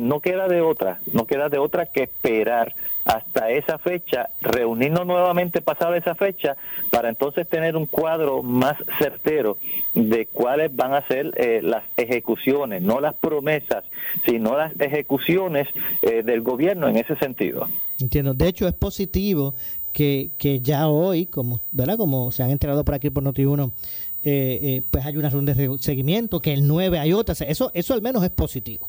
[0.00, 5.62] no queda de otra, no queda de otra que esperar hasta esa fecha, reunirnos nuevamente
[5.62, 6.56] pasada esa fecha,
[6.90, 9.56] para entonces tener un cuadro más certero
[9.94, 13.84] de cuáles van a ser eh, las ejecuciones, no las promesas,
[14.26, 15.68] sino las ejecuciones
[16.02, 17.68] eh, del gobierno en ese sentido.
[18.00, 18.32] Entiendo.
[18.32, 19.54] De hecho, es positivo
[19.92, 21.96] que, que ya hoy, como, ¿verdad?
[21.96, 23.70] como se han enterado por aquí por Noti1,
[24.22, 27.40] eh, pues hay una ronda de seguimiento, que el 9 hay otras.
[27.40, 28.88] Eso, eso al menos es positivo.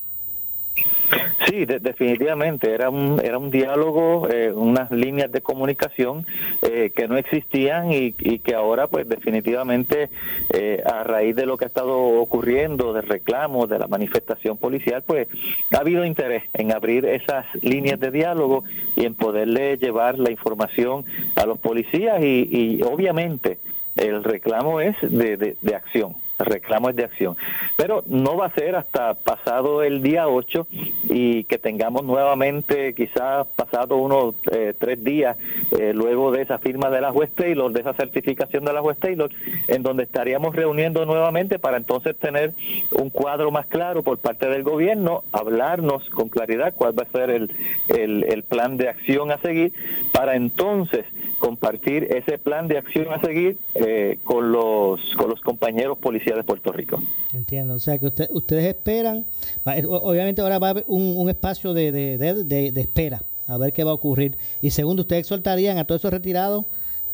[1.47, 2.71] Sí, definitivamente.
[2.73, 6.25] Era un era un diálogo, eh, unas líneas de comunicación
[6.62, 10.10] eh, que no existían y, que ahora, pues, definitivamente
[10.54, 15.04] eh, a raíz de lo que ha estado ocurriendo, del reclamo, de la manifestación policial,
[15.06, 15.27] pues,
[15.73, 18.63] ha habido interés en abrir esas líneas de diálogo
[18.95, 23.59] y en poderle llevar la información a los policías y, obviamente
[23.95, 27.36] el reclamo es de, de acción reclamos de acción.
[27.78, 30.68] Pero no va a ser hasta pasado el día 8
[31.10, 35.38] y que tengamos nuevamente, quizás pasado unos eh, tres días,
[35.80, 38.98] eh, luego de esa firma de la juez Taylor, de esa certificación de la juez
[38.98, 39.32] Taylor,
[39.68, 42.54] en donde estaríamos reuniendo nuevamente para entonces tener
[42.92, 47.30] un cuadro más claro por parte del gobierno, hablarnos con claridad cuál va a ser
[47.30, 47.52] el,
[47.88, 49.74] el, el plan de acción a seguir,
[50.12, 51.06] para entonces
[51.42, 56.44] compartir ese plan de acción a seguir eh, con los con los compañeros policías de
[56.44, 57.02] Puerto Rico.
[57.34, 59.26] Entiendo, o sea que ustedes esperan,
[59.66, 63.92] eh, obviamente ahora va a haber un, espacio de, de, espera, a ver qué va
[63.92, 64.38] a ocurrir.
[64.62, 66.66] Y segundo, ustedes exhortarían a todos esos retirados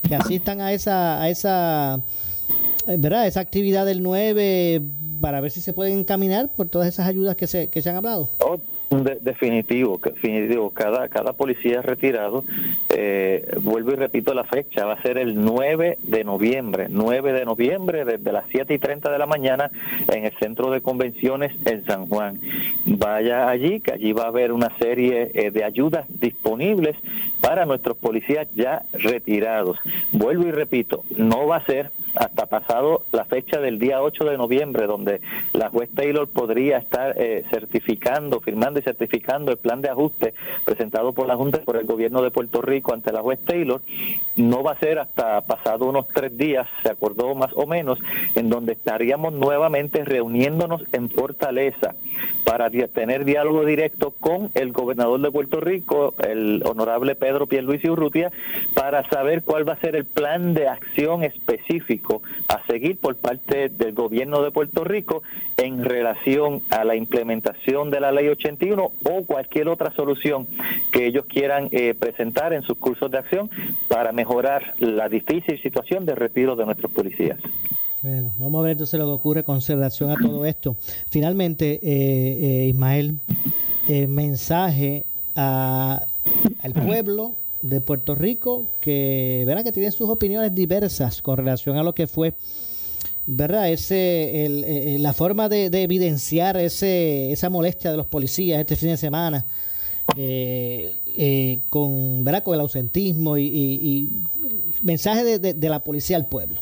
[0.07, 2.01] que asistan a esa, a esa,
[2.87, 3.27] eh, ¿verdad?
[3.27, 4.81] Esa actividad del 9
[5.21, 7.95] para ver si se pueden encaminar por todas esas ayudas que se, que se han
[7.95, 8.29] hablado.
[8.39, 8.59] Oh,
[8.89, 10.69] definitivo, definitivo.
[10.71, 12.43] Cada, cada policía retirado,
[12.89, 17.45] eh, vuelvo y repito la fecha, va a ser el 9 de noviembre, 9 de
[17.45, 19.71] noviembre desde las 7 y 30 de la mañana
[20.07, 22.39] en el centro de convenciones en San Juan.
[22.85, 26.95] Vaya allí, que allí va a haber una serie eh, de ayudas disponibles
[27.41, 29.77] para nuestros policías ya retirados.
[30.11, 34.37] Vuelvo y repito, no va a ser hasta pasado la fecha del día 8 de
[34.37, 35.21] noviembre, donde
[35.53, 40.33] la juez Taylor podría estar eh, certificando, firmando y certificando el plan de ajuste
[40.65, 43.81] presentado por la Junta por el gobierno de Puerto Rico ante la juez Taylor,
[44.35, 47.99] no va a ser hasta pasado unos tres días, se acordó más o menos,
[48.35, 51.95] en donde estaríamos nuevamente reuniéndonos en Fortaleza
[52.43, 58.31] para tener diálogo directo con el gobernador de Puerto Rico, el honorable Pedro Pierluisi Urrutia,
[58.73, 63.69] para saber cuál va a ser el plan de acción específico a seguir por parte
[63.69, 65.23] del gobierno de Puerto Rico
[65.57, 70.47] en relación a la implementación de la ley 81 o cualquier otra solución
[70.91, 73.49] que ellos quieran eh, presentar en sus cursos de acción
[73.87, 77.39] para mejorar la difícil situación de retiro de nuestros policías.
[78.03, 80.77] Bueno, vamos a ver entonces lo que ocurre con relación a todo esto.
[81.09, 83.19] Finalmente, eh, eh, Ismael,
[84.07, 85.05] mensaje
[85.35, 86.05] a,
[86.61, 89.63] al pueblo de Puerto Rico que, ¿verdad?
[89.63, 92.35] que tienen sus opiniones diversas con relación a lo que fue
[93.27, 93.69] ¿verdad?
[93.69, 98.77] Ese, el, eh, eh, la forma de, evidenciar ese, esa molestia de los policías este
[98.77, 99.45] fin de semana,
[100.15, 102.41] eh, con, ¿verdad?
[102.41, 104.09] con el ausentismo y,
[104.81, 106.61] mensaje de, la policía al pueblo.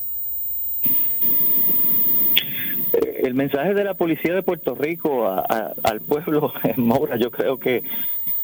[3.24, 7.84] El mensaje de la policía de Puerto Rico al pueblo, Maura, yo creo que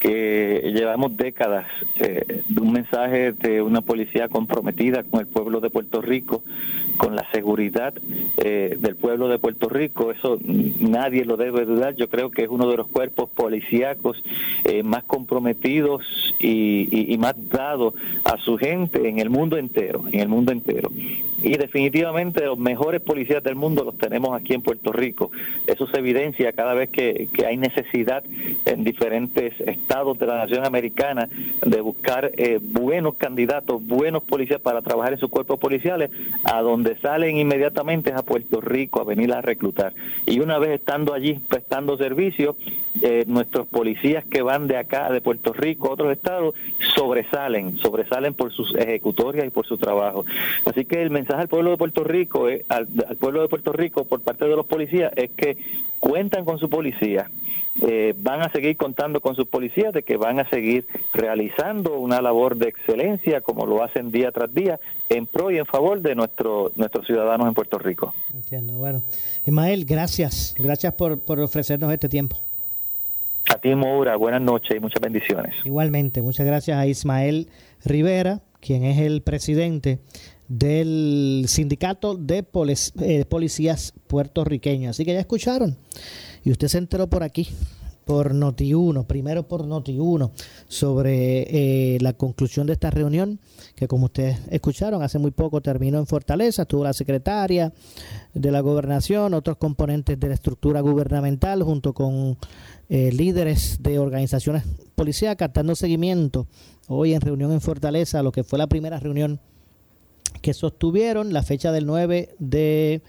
[0.02, 1.64] que llevamos décadas
[2.00, 6.42] eh, de un mensaje de una policía comprometida con el pueblo de Puerto Rico,
[6.96, 7.94] con la seguridad
[8.38, 10.10] eh, del pueblo de Puerto Rico.
[10.10, 11.94] Eso nadie lo debe dudar.
[11.94, 14.20] Yo creo que es uno de los cuerpos policíacos
[14.64, 16.02] eh, más comprometidos
[16.40, 17.94] y, y, más dados
[18.24, 20.90] a su gente en el mundo entero, en el mundo entero.
[21.44, 25.30] Y definitivamente los mejores policías del mundo los tenemos aquí en Puerto Rico.
[25.66, 28.24] Eso se evidencia cada vez que, que hay necesidad
[28.64, 31.28] en diferentes estados de la nación americana
[31.60, 36.10] de buscar eh, buenos candidatos, buenos policías para trabajar en sus cuerpos policiales,
[36.44, 39.92] a donde salen inmediatamente es a Puerto Rico a venir a reclutar.
[40.24, 42.56] Y una vez estando allí prestando servicio,
[43.02, 46.54] eh, nuestros policías que van de acá, de Puerto Rico a otros estados,
[46.94, 50.24] sobresalen, sobresalen por sus ejecutorias y por su trabajo.
[50.64, 52.86] Así que el mensaje al pueblo de Puerto Rico, eh, al
[53.20, 55.58] pueblo de Puerto Rico por parte de los policías es que
[56.00, 57.30] cuentan con su policía,
[57.80, 62.20] eh, van a seguir contando con sus policías, de que van a seguir realizando una
[62.20, 66.14] labor de excelencia como lo hacen día tras día en pro y en favor de
[66.14, 68.14] nuestro, nuestros ciudadanos en Puerto Rico.
[68.34, 69.02] Entiendo, bueno.
[69.46, 72.38] Ismael, gracias, gracias por, por ofrecernos este tiempo.
[73.52, 75.54] A ti, Moura, buenas noches y muchas bendiciones.
[75.64, 77.48] Igualmente, muchas gracias a Ismael
[77.84, 79.98] Rivera, quien es el presidente
[80.48, 82.44] del Sindicato de
[83.00, 84.90] eh, Policías Puertorriqueños.
[84.90, 85.76] Así que ya escucharon.
[86.44, 87.48] Y usted se enteró por aquí,
[88.04, 90.30] por Noti1, primero por Noti1,
[90.68, 93.38] sobre eh, la conclusión de esta reunión,
[93.76, 97.72] que como ustedes escucharon, hace muy poco terminó en Fortaleza, estuvo la secretaria
[98.34, 102.36] de la gobernación, otros componentes de la estructura gubernamental, junto con
[102.88, 104.64] eh, líderes de organizaciones
[104.94, 106.46] policíacas, dando seguimiento
[106.88, 109.40] hoy en reunión en Fortaleza, lo que fue la primera reunión
[110.40, 113.02] que sostuvieron, la fecha del 9 de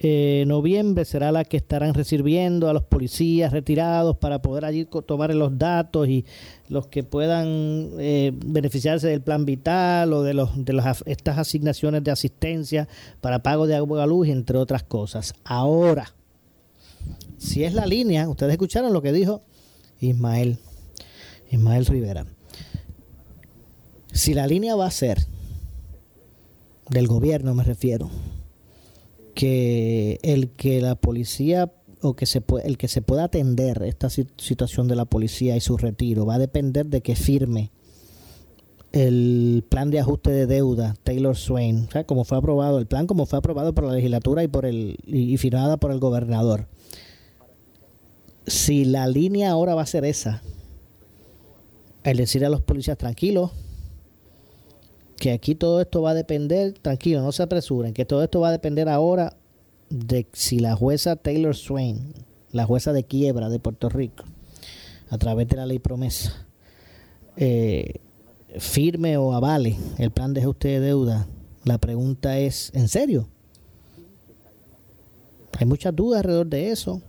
[0.00, 5.34] eh, noviembre será la que estarán recibiendo a los policías retirados para poder allí tomar
[5.34, 6.24] los datos y
[6.68, 12.02] los que puedan eh, beneficiarse del plan vital o de, los, de las, estas asignaciones
[12.02, 12.88] de asistencia
[13.20, 15.34] para pago de agua luz, entre otras cosas.
[15.44, 16.12] Ahora,
[17.38, 19.42] si es la línea, ustedes escucharon lo que dijo
[20.00, 20.58] Ismael,
[21.50, 22.26] Ismael Rivera.
[24.12, 25.18] Si la línea va a ser,
[26.90, 28.10] del gobierno me refiero,
[29.34, 34.08] que el que la policía o que se puede, el que se pueda atender esta
[34.10, 37.70] situación de la policía y su retiro va a depender de que firme
[38.92, 43.06] el plan de ajuste de deuda Taylor Swain, o sea, como fue aprobado, el plan
[43.08, 46.68] como fue aprobado por la legislatura y por el y firmada por el gobernador.
[48.46, 50.42] Si la línea ahora va a ser esa,
[52.04, 53.50] el decir a los policías tranquilos,
[55.18, 58.48] que aquí todo esto va a depender, tranquilo, no se apresuren, que todo esto va
[58.48, 59.36] a depender ahora
[59.90, 62.14] de si la jueza Taylor Swain,
[62.52, 64.24] la jueza de quiebra de Puerto Rico,
[65.10, 66.46] a través de la ley promesa,
[67.36, 68.00] eh,
[68.58, 71.26] firme o avale el plan de ajuste de deuda,
[71.64, 73.28] la pregunta es, ¿en serio?
[75.58, 77.00] Hay muchas dudas alrededor de eso.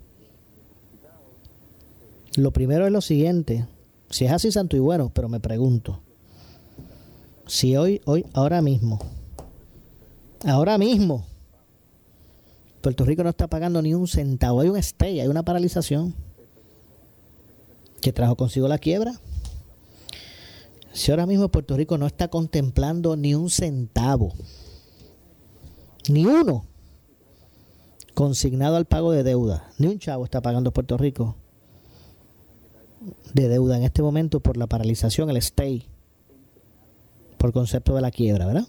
[2.38, 3.66] Lo primero es lo siguiente,
[4.10, 6.02] si es así santo y bueno, pero me pregunto,
[7.48, 9.00] si hoy, hoy, ahora mismo,
[10.46, 11.26] ahora mismo,
[12.82, 16.14] Puerto Rico no está pagando ni un centavo, hay un stay, hay una paralización
[18.02, 19.20] que trajo consigo la quiebra.
[20.94, 24.34] Si ahora mismo Puerto Rico no está contemplando ni un centavo,
[26.08, 26.66] ni uno,
[28.14, 31.36] consignado al pago de deuda, ni un chavo está pagando Puerto Rico
[33.34, 35.90] de deuda en este momento por la paralización, el stay,
[37.38, 38.68] por concepto de la quiebra, ¿verdad?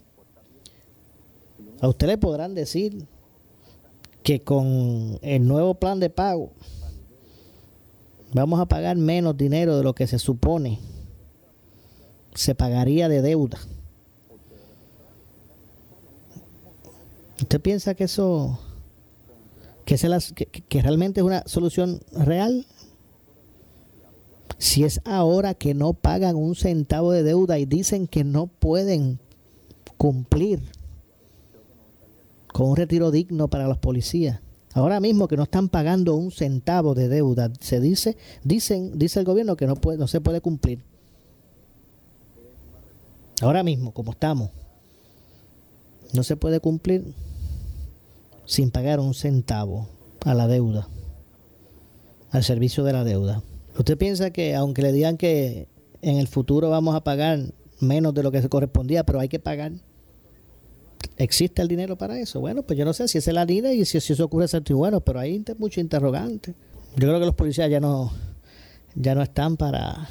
[1.81, 3.07] A usted podrán decir
[4.23, 6.51] que con el nuevo plan de pago
[8.33, 10.81] vamos a pagar menos dinero de lo que se supone
[12.37, 13.59] se pagaría de deuda.
[17.41, 18.59] ¿Usted piensa que eso,
[19.85, 22.67] que, se las, que realmente es una solución real?
[24.59, 29.21] Si es ahora que no pagan un centavo de deuda y dicen que no pueden
[29.97, 30.63] cumplir
[32.53, 34.41] con un retiro digno para los policías.
[34.73, 39.25] Ahora mismo que no están pagando un centavo de deuda, se dice, dicen, dice el
[39.25, 40.83] gobierno que no puede, no se puede cumplir.
[43.43, 44.51] Ahora mismo, como estamos,
[46.15, 47.15] no se puede cumplir
[48.47, 49.89] sin pagar un centavo
[50.25, 50.89] a la deuda,
[52.31, 53.43] al servicio de la deuda.
[53.79, 55.69] ¿Usted piensa que aunque le digan que
[56.03, 57.41] en el futuro vamos a pagar
[57.81, 59.73] menos de lo que se correspondía, pero hay que pagar?
[61.19, 62.41] ¿Existe el dinero para eso?
[62.41, 65.01] Bueno, pues yo no sé si es la línea y si, eso ocurre, ser bueno,
[65.01, 66.55] pero hay mucho interrogante.
[66.97, 68.13] Yo creo que los policías ya no,
[68.95, 70.09] ya no están para,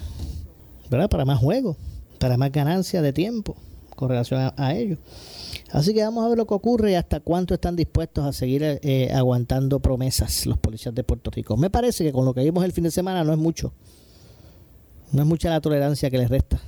[0.90, 1.10] ¿verdad?
[1.10, 1.76] para más juego,
[2.20, 3.56] para más ganancia de tiempo
[3.96, 5.00] con relación a, ellos.
[5.72, 8.64] Así que vamos a ver lo que ocurre y hasta cuánto están dispuestos a seguir
[8.64, 11.58] eh, aguantando promesas los policías de Puerto Rico.
[11.58, 13.74] Me parece que con lo que vimos el fin de semana no es mucho.
[15.12, 16.60] No es mucha la tolerancia que les resta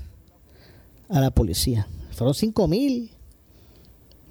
[1.09, 1.87] a la policía.
[2.11, 3.11] Fueron 5 mil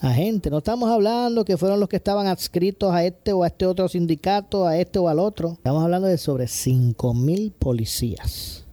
[0.00, 0.50] agentes.
[0.50, 3.88] No estamos hablando que fueron los que estaban adscritos a este o a este otro
[3.88, 5.52] sindicato, a este o al otro.
[5.52, 8.64] Estamos hablando de sobre 5 mil policías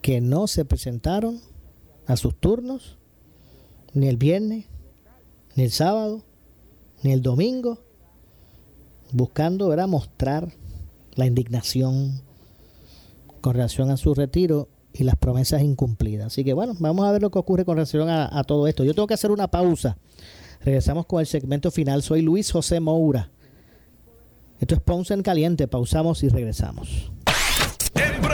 [0.00, 1.40] que no se presentaron
[2.12, 2.98] a sus turnos,
[3.94, 4.66] ni el viernes,
[5.56, 6.22] ni el sábado,
[7.02, 7.78] ni el domingo,
[9.12, 10.52] buscando mostrar
[11.14, 12.20] la indignación
[13.40, 16.26] con relación a su retiro y las promesas incumplidas.
[16.26, 18.84] Así que bueno, vamos a ver lo que ocurre con relación a, a todo esto.
[18.84, 19.96] Yo tengo que hacer una pausa.
[20.60, 22.02] Regresamos con el segmento final.
[22.02, 23.30] Soy Luis José Moura.
[24.60, 25.66] Esto es Ponce en Caliente.
[25.66, 27.10] Pausamos y regresamos.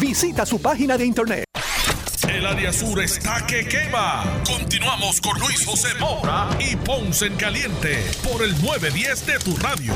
[0.00, 1.44] Visita su página de internet.
[2.28, 4.42] El área sur está que quema.
[4.44, 9.92] Continuamos con Luis José Moura y Ponce en Caliente por el 910 de tu radio.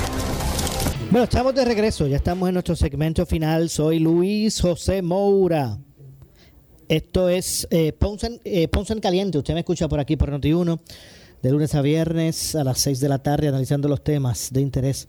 [1.10, 2.06] Bueno, estamos de regreso.
[2.06, 3.68] Ya estamos en nuestro segmento final.
[3.68, 5.76] Soy Luis José Moura.
[6.88, 9.38] Esto es eh, Ponce, en, eh, Ponce en Caliente.
[9.38, 10.78] Usted me escucha por aquí por Noti1,
[11.42, 15.08] de lunes a viernes a las 6 de la tarde, analizando los temas de interés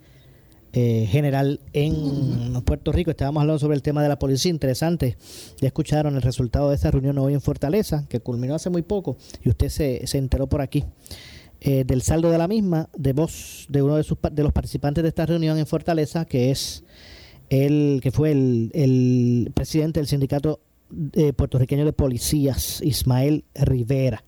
[0.73, 3.11] eh, general en Puerto Rico.
[3.11, 4.51] Estábamos hablando sobre el tema de la policía.
[4.51, 5.17] Interesante.
[5.59, 9.17] Ya escucharon el resultado de esta reunión hoy en Fortaleza, que culminó hace muy poco,
[9.43, 10.85] y usted se, se enteró por aquí.
[11.61, 15.03] Eh, del saldo de la misma, de voz de uno de, sus, de los participantes
[15.03, 16.85] de esta reunión en Fortaleza, que es
[17.49, 20.61] el que fue el, presidente del sindicato
[21.13, 24.23] eh, puertorriqueño de policías, Ismael Rivera.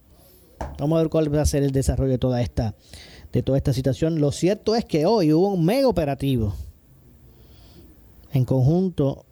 [0.77, 2.75] Vamos a ver cuál va a ser el desarrollo de toda esta
[3.31, 4.19] de toda esta situación.
[4.19, 6.53] Lo cierto es que hoy hubo un mega operativo
[8.33, 9.25] en conjunto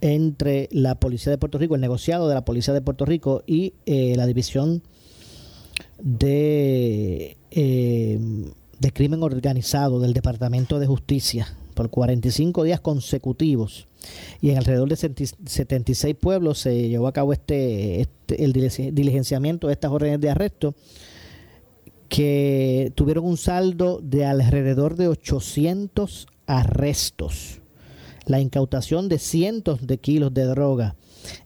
[0.00, 3.74] entre la Policía de Puerto Rico, el negociado de la Policía de Puerto Rico y
[3.86, 4.82] eh, la División
[6.02, 8.18] de, eh,
[8.92, 13.86] Crimen Organizado del Departamento de Justicia por 45 días consecutivos
[14.40, 19.74] y en alrededor de 76 pueblos se llevó a cabo este, este el diligenciamiento de
[19.74, 20.74] estas órdenes de arresto
[22.10, 27.62] que tuvieron un saldo de alrededor de 800 arrestos,
[28.26, 30.96] la incautación de cientos de kilos de droga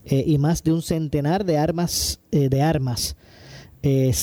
[0.07, 3.15] eh, y más de un centenar de armas, eh, de armas,
[3.83, 4.15] eh,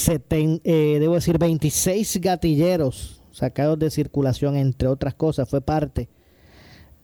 [1.00, 6.10] debo decir 26 gatilleros sacados de circulación, entre otras cosas, fue parte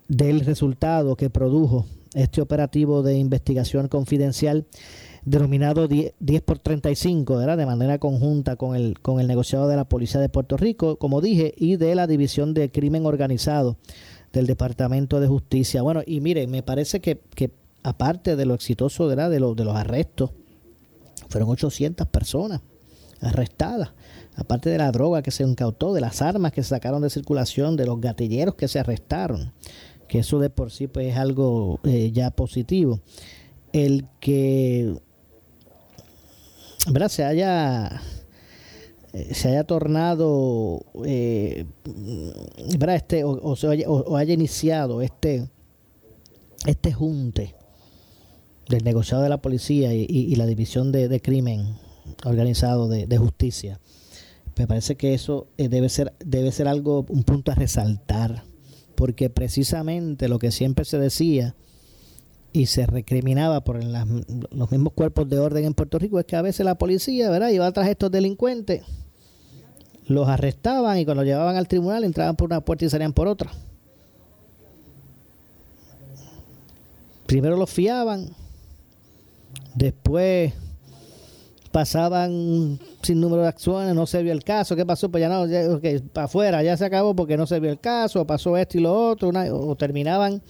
[0.07, 1.85] del resultado que produjo
[2.15, 4.65] este operativo de investigación confidencial
[5.27, 6.13] denominado 10,
[6.45, 7.57] por 35, ¿verdad?
[7.57, 11.19] de manera conjunta con el, con el negociado de la Policía de Puerto Rico, como
[11.19, 13.75] dije, y de la División de Crimen Organizado
[14.31, 15.81] del Departamento de Justicia.
[15.81, 17.51] Bueno, y mire, me parece que, que
[17.83, 19.29] aparte de lo exitoso ¿verdad?
[19.29, 20.31] De, lo, de los arrestos,
[21.27, 22.61] fueron 800 personas
[23.19, 23.91] arrestadas,
[24.37, 27.75] aparte de la droga que se incautó, de las armas que se sacaron de circulación,
[27.75, 29.51] de los gatilleros que se arrestaron,
[30.07, 33.01] que eso de por sí pues, es algo eh, ya positivo.
[33.73, 34.95] El que
[36.87, 37.09] ¿verdad?
[37.09, 38.01] se haya
[39.13, 41.65] eh, se haya tornado eh,
[42.77, 42.95] ¿verdad?
[42.95, 45.47] este o, se haya, o, haya, iniciado este
[46.65, 47.55] este junte
[48.69, 51.77] del negociado de la policía y, y, y la división de, de, crimen
[52.25, 53.79] organizado de, de, justicia
[54.57, 58.43] me parece que eso eh, debe ser debe ser algo un punto a resaltar
[58.95, 61.55] porque precisamente lo que siempre se decía
[62.53, 66.41] y se recriminaba por los mismos cuerpos de orden en Puerto Rico es que a
[66.41, 67.49] veces la policía, ¿verdad?
[67.49, 68.83] Iba tras estos delincuentes,
[70.07, 73.27] los arrestaban y cuando los llevaban al tribunal entraban por una puerta y salían por
[73.27, 73.51] otra.
[77.25, 78.29] Primero los fiaban,
[79.75, 80.53] después
[81.73, 85.11] pasaban sin número de acciones, no se vio el caso, ¿qué pasó?
[85.11, 85.63] Pues ya no, ya,
[86.13, 89.09] para afuera, ya se acabó porque no se vio el caso, pasó esto y lo
[89.09, 90.41] otro, o terminaban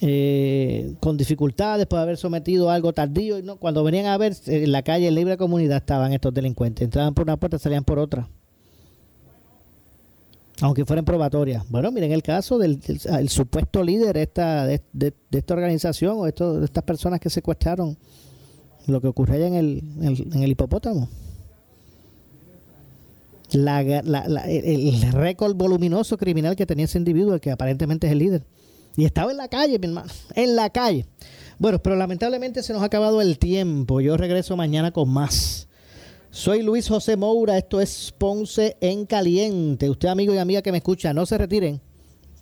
[0.00, 3.42] eh, con dificultades por haber sometido algo tardío.
[3.42, 3.56] ¿no?
[3.56, 6.84] Cuando venían a ver en la calle, en libre comunidad, estaban estos delincuentes.
[6.84, 8.28] Entraban por una puerta, salían por otra.
[10.60, 11.64] Aunque fueran probatorias.
[11.68, 16.26] Bueno, miren el caso del, el supuesto líder esta, de, de, de, esta organización o
[16.26, 17.96] esto, de estas personas que secuestraron
[18.86, 21.08] lo que ocurrió allá en el, en el, el hipopótamo.
[23.52, 28.12] La, la, la, el, el récord voluminoso criminal que tenía ese individuo, que aparentemente es
[28.12, 28.44] el líder.
[28.98, 31.06] Y estaba en la calle, mi hermano, en la calle.
[31.60, 34.00] Bueno, pero lamentablemente se nos ha acabado el tiempo.
[34.00, 35.68] Yo regreso mañana con más.
[36.30, 39.88] Soy Luis José Moura, esto es Ponce en Caliente.
[39.88, 41.80] Usted, amigo y amiga que me escucha, no se retiren,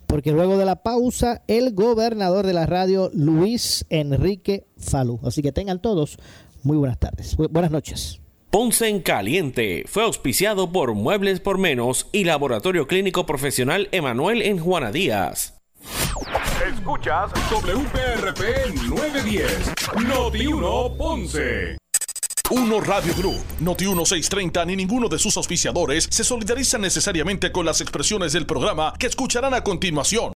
[0.07, 5.19] porque luego de la pausa, el gobernador de la radio, Luis Enrique Falú.
[5.21, 6.17] Así que tengan todos
[6.63, 7.37] muy buenas tardes.
[7.37, 8.19] buenas noches.
[8.49, 14.57] Ponce en Caliente fue auspiciado por Muebles por Menos y Laboratorio Clínico Profesional Emanuel en
[14.57, 15.56] Juana Díaz.
[16.65, 19.73] Escuchas WPRP 910,
[20.07, 21.77] Noti 1 Ponce.
[22.49, 27.81] Uno Radio Group, Noti 1630 ni ninguno de sus auspiciadores se solidarizan necesariamente con las
[27.81, 30.25] expresiones del programa que escucharán a continuación.